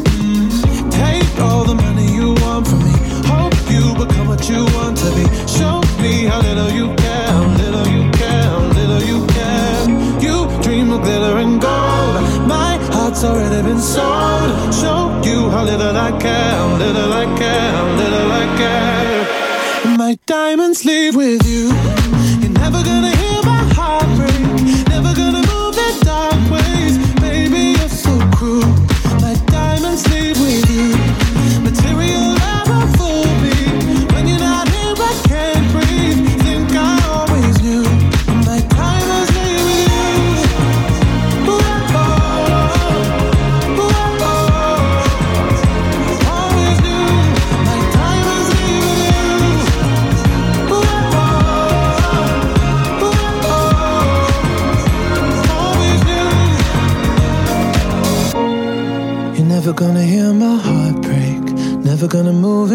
[0.92, 2.94] Take all the money you want from me.
[3.26, 5.24] Hope you become what you want to be.
[5.48, 7.32] Show me how little you care,
[7.62, 9.88] little you care, little you care.
[10.22, 12.46] You dream of glitter and gold.
[12.46, 14.72] My heart's already been sold.
[14.72, 17.97] Show you how little I care, little I care,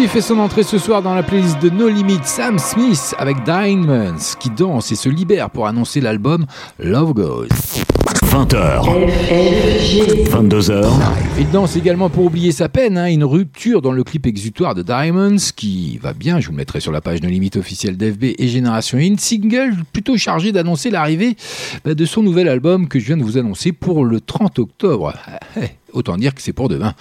[0.00, 3.42] aussi fait son entrée ce soir dans la playlist de No Limit, Sam Smith avec
[3.44, 6.46] Diamonds, qui danse et se libère pour annoncer l'album
[6.78, 7.48] Love Goes.
[8.24, 8.82] 20h.
[10.30, 10.88] 22h.
[11.38, 14.82] Il danse également pour oublier sa peine, hein, une rupture dans le clip exutoire de
[14.82, 18.36] Diamonds qui va bien, je vous le mettrai sur la page No Limit officielle d'FB
[18.38, 21.36] et Génération In, single plutôt chargé d'annoncer l'arrivée
[21.84, 25.12] bah, de son nouvel album que je viens de vous annoncer pour le 30 octobre.
[25.92, 26.94] Autant dire que c'est pour demain.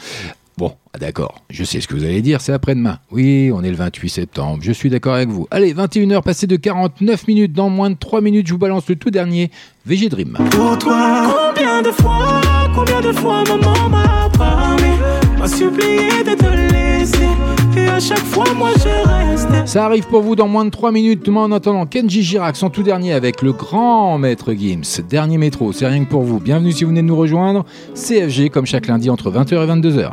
[0.59, 2.99] Bon, ah, d'accord, je sais ce que vous allez dire, c'est après-demain.
[3.11, 5.47] Oui, on est le 28 septembre, je suis d'accord avec vous.
[5.51, 8.97] Allez, 21h passées de 49 minutes, dans moins de 3 minutes, je vous balance le
[8.97, 9.51] tout dernier,
[9.85, 10.37] VG Dream.
[10.51, 12.41] Pour toi, combien de fois,
[12.75, 14.89] combien de fois maman m'a parlé,
[15.37, 17.29] m'a supplié de te laisser,
[17.77, 19.65] et à chaque fois moi je restais.
[19.65, 22.69] Ça arrive pour vous dans moins de 3 minutes, mais en attendant, Kenji Girac, son
[22.69, 25.03] tout dernier avec le grand maître Gims.
[25.09, 26.41] Dernier métro, c'est rien que pour vous.
[26.41, 27.63] Bienvenue si vous venez de nous rejoindre.
[27.95, 30.11] CFG, comme chaque lundi, entre 20h et 22h.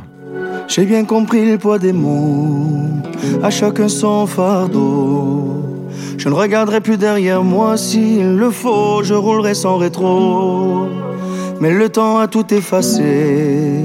[0.68, 2.88] J'ai bien compris le poids des mots,
[3.43, 5.62] à chacun son fardeau.
[6.18, 10.88] Je ne regarderai plus derrière moi s'il le faut, je roulerai sans rétro.
[11.60, 13.84] Mais le temps a tout effacé,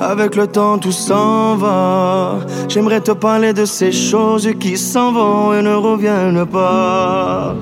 [0.00, 2.38] avec le temps tout s'en va.
[2.68, 7.56] J'aimerais te parler de ces choses qui s'en vont et ne reviennent pas.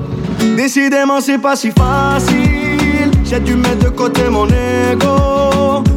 [0.56, 3.10] Décidément, c'est pas si facile.
[3.24, 5.55] J'ai dû mettre de côté mon ego.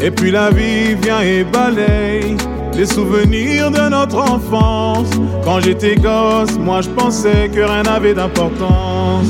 [0.00, 2.36] Et puis la vie vient et balaye
[2.76, 5.10] Les souvenirs de notre enfance.
[5.44, 9.26] Quand j'étais gosse, moi je pensais que rien n'avait d'importance.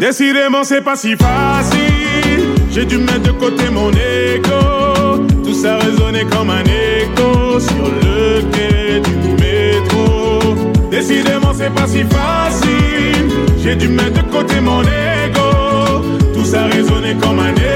[0.00, 2.54] Décidément c'est pas si facile.
[2.70, 8.42] J'ai dû mettre de côté mon ego Tout ça résonnait comme un écho Sur le
[8.52, 10.54] quai du métro.
[10.90, 13.30] Décidément c'est pas si facile.
[13.62, 16.02] J'ai dû mettre de côté mon ego.
[16.34, 17.75] Tout ça résonnait comme un écho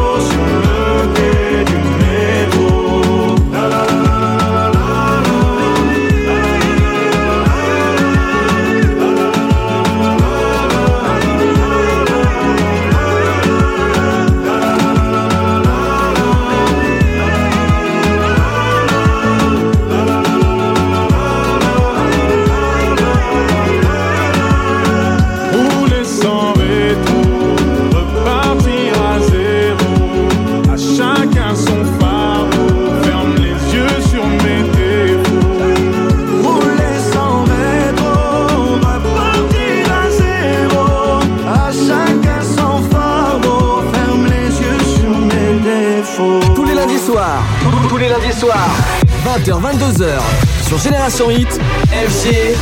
[49.51, 50.19] 20h, 22h,
[50.67, 51.59] sur Génération Hit,
[51.89, 52.55] FG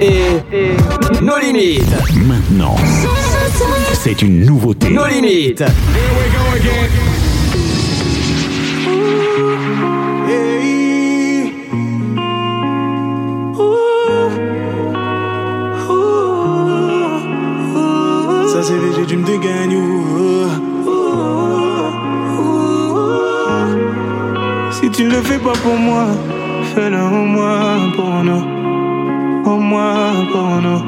[0.00, 1.86] et nos limites.
[2.26, 2.76] Maintenant,
[3.94, 4.90] c'est une nouveauté.
[4.90, 5.64] Nos limites.
[18.52, 20.71] Ça c'est léger, tu me dégagnes.
[24.92, 26.04] Si tu le fais pas pour moi,
[26.74, 28.42] fais-le au moins pour nous.
[29.50, 30.82] Au moins pour nous.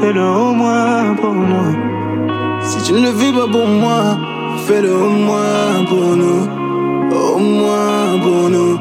[0.00, 1.76] Fais-le au moins pour nous.
[2.62, 4.16] Si tu ne le fais pas pour moi,
[4.66, 6.48] fais-le au moins pour nous.
[7.14, 8.78] Au moins pour nous.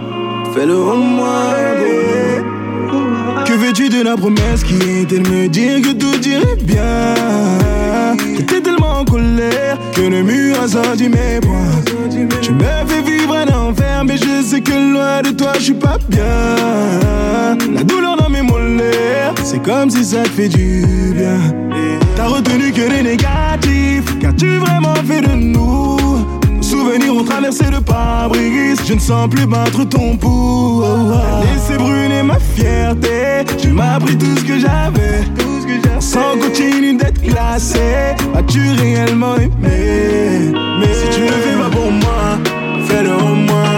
[0.53, 1.49] Fais-le au moins
[2.89, 3.43] pour nous.
[3.43, 8.15] Que veux-tu de la promesse qui était de me dire que tout irait bien?
[8.37, 11.83] T'étais tellement en colère que le mur a sorti mes poings.
[12.41, 13.52] Tu me fais vivre un
[14.05, 17.57] mais je sais que loin de toi, je suis pas bien.
[17.73, 21.39] La douleur dans mes molaires, c'est comme si ça te fait du bien.
[22.15, 25.97] T'as retenu que les négatifs, qu'as-tu vraiment fait de nous?
[26.61, 30.83] Souvenirs ont traversé le pare-brise, je ne sens plus battre ton pouls.
[31.41, 35.23] Laissez brûler ma fierté, tu m'as pris tout ce que j'avais.
[35.99, 37.79] Sans continue d'être classé,
[38.35, 40.51] as-tu réellement aimé?
[40.79, 42.37] Mais si tu le fais pas pour moi,
[42.87, 43.72] fais-le au moins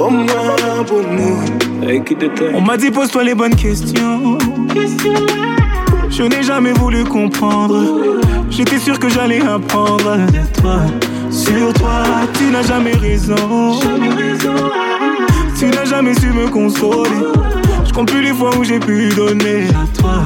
[0.00, 1.38] Au moins pour nous.
[2.54, 4.38] On m'a dit pose-toi les bonnes questions.
[6.08, 8.10] Je n'ai jamais voulu comprendre.
[8.50, 10.16] J'étais sûr que j'allais apprendre
[10.60, 10.80] toi.
[11.30, 12.02] Sur toi,
[12.34, 13.78] tu n'as jamais raison.
[15.58, 17.10] Tu n'as jamais su me consoler.
[17.84, 20.22] Je compte plus les fois où j'ai pu donner à toi,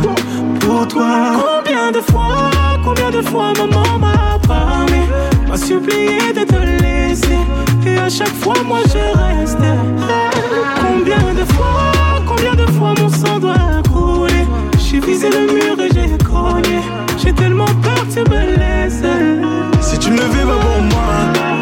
[0.60, 1.32] pour toi.
[1.34, 2.50] Combien de fois,
[2.84, 5.00] combien de fois maman m'a parlé,
[5.48, 7.38] m'a supplié de te laisser?
[8.04, 9.56] À chaque fois, moi je reste.
[10.78, 14.44] Combien de fois, combien de fois mon sang doit couler?
[14.78, 16.82] J'ai visé le mur et j'ai cogné.
[17.16, 19.02] J'ai tellement peur que tu me laisses.
[19.80, 21.53] Si tu ne le fais pas pour moi,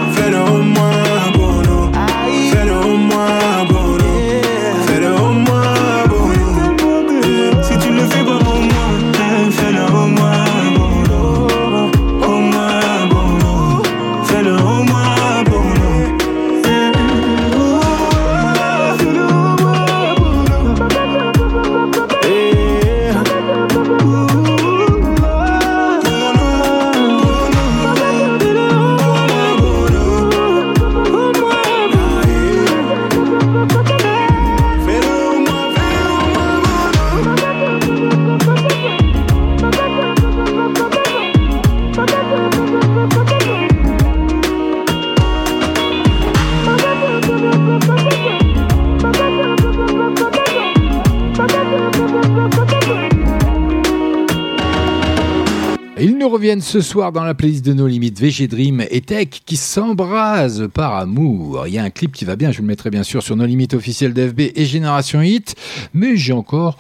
[56.53, 60.69] reviennent ce soir dans la playlist de nos limites VG Dream et Tech qui s'embrasent
[60.75, 61.67] par amour.
[61.67, 63.47] Il y a un clip qui va bien, je le mettrai bien sûr sur nos
[63.47, 65.55] limites officielles d'FB et Génération Hit,
[65.95, 66.77] mais j'ai encore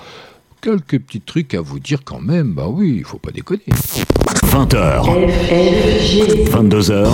[0.60, 2.52] quelques petits trucs à vous dire quand même.
[2.52, 3.62] Bah oui, il faut pas déconner.
[4.44, 5.06] 20h.
[6.50, 7.08] 22h.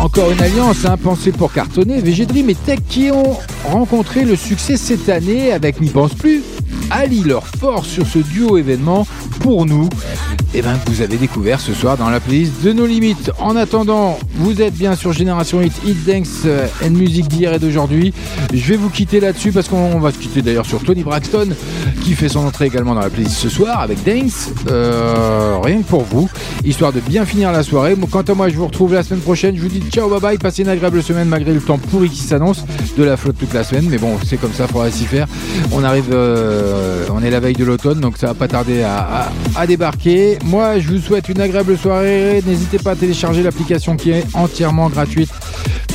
[0.00, 4.34] Encore une alliance hein, pensée pour cartonner, VG Dream et Tech qui ont rencontré le
[4.34, 6.42] succès cette année avec N'y pense plus.
[6.90, 9.06] Allient leur force sur ce duo événement
[9.40, 9.88] pour nous.
[10.52, 13.30] Et ben que vous avez découvert ce soir dans la playlist de nos limites.
[13.38, 17.60] En attendant, vous êtes bien sur Génération Hit, Hit Dance euh, and Music d'hier et
[17.60, 18.12] d'aujourd'hui.
[18.52, 21.50] Je vais vous quitter là-dessus parce qu'on va se quitter d'ailleurs sur Tony Braxton
[22.02, 24.50] qui fait son entrée également dans la playlist ce soir avec Dance.
[24.68, 26.28] Euh, rien que pour vous,
[26.64, 27.94] histoire de bien finir la soirée.
[28.10, 29.56] Quant à moi, je vous retrouve la semaine prochaine.
[29.56, 32.22] Je vous dis ciao, bye bye, passez une agréable semaine malgré le temps pourri qui
[32.22, 32.64] s'annonce
[32.96, 33.86] de la flotte toute la semaine.
[33.90, 35.26] Mais bon, c'est comme ça, faudra s'y faire.
[35.72, 39.66] On arrive, euh, on est la veille de l'automne, donc ça va pas tarder à
[39.66, 40.38] débarquer.
[40.44, 42.42] Moi, je vous souhaite une agréable soirée.
[42.46, 45.30] N'hésitez pas à télécharger l'application qui est entièrement gratuite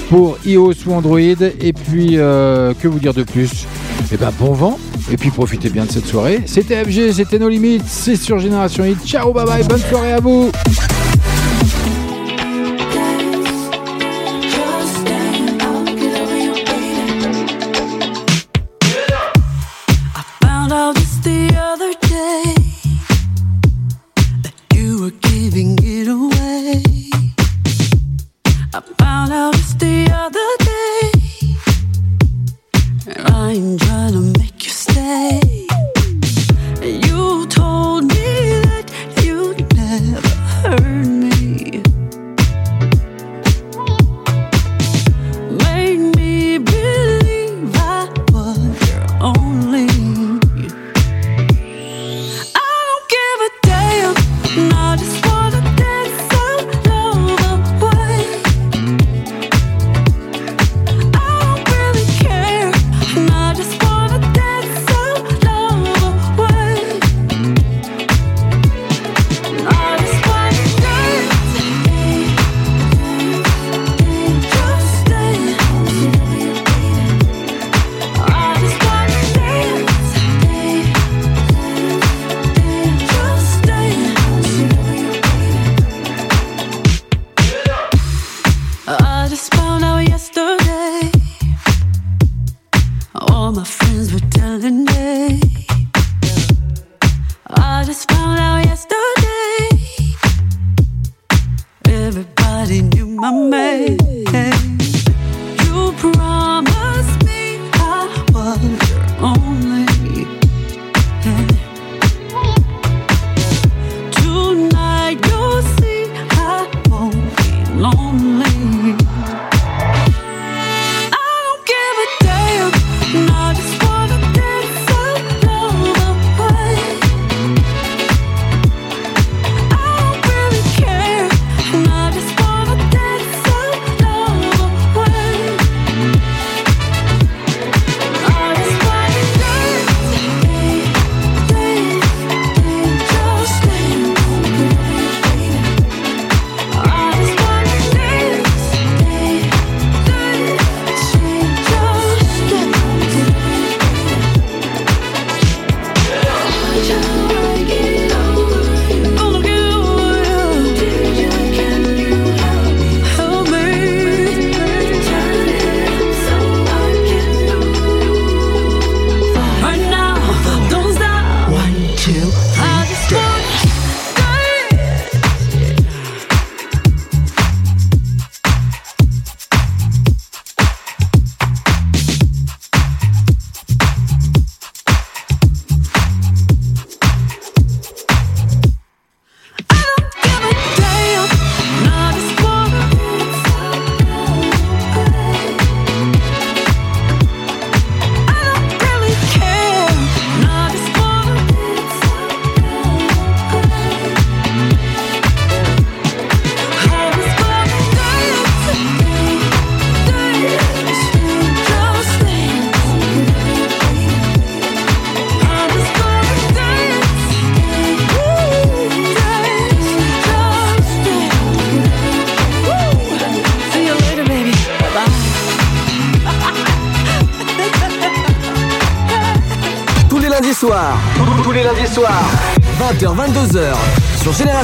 [0.09, 1.19] pour iOS ou Android.
[1.19, 3.65] Et puis, euh, que vous dire de plus?
[4.11, 4.79] Eh ben, bon vent.
[5.11, 6.41] Et puis, profitez bien de cette soirée.
[6.45, 7.83] C'était FG, c'était nos limites.
[7.87, 9.05] C'est sur Génération Hit.
[9.05, 9.63] Ciao, bye bye.
[9.63, 10.51] Bonne soirée à vous.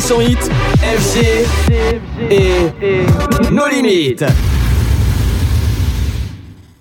[0.01, 0.60] Génération Hit,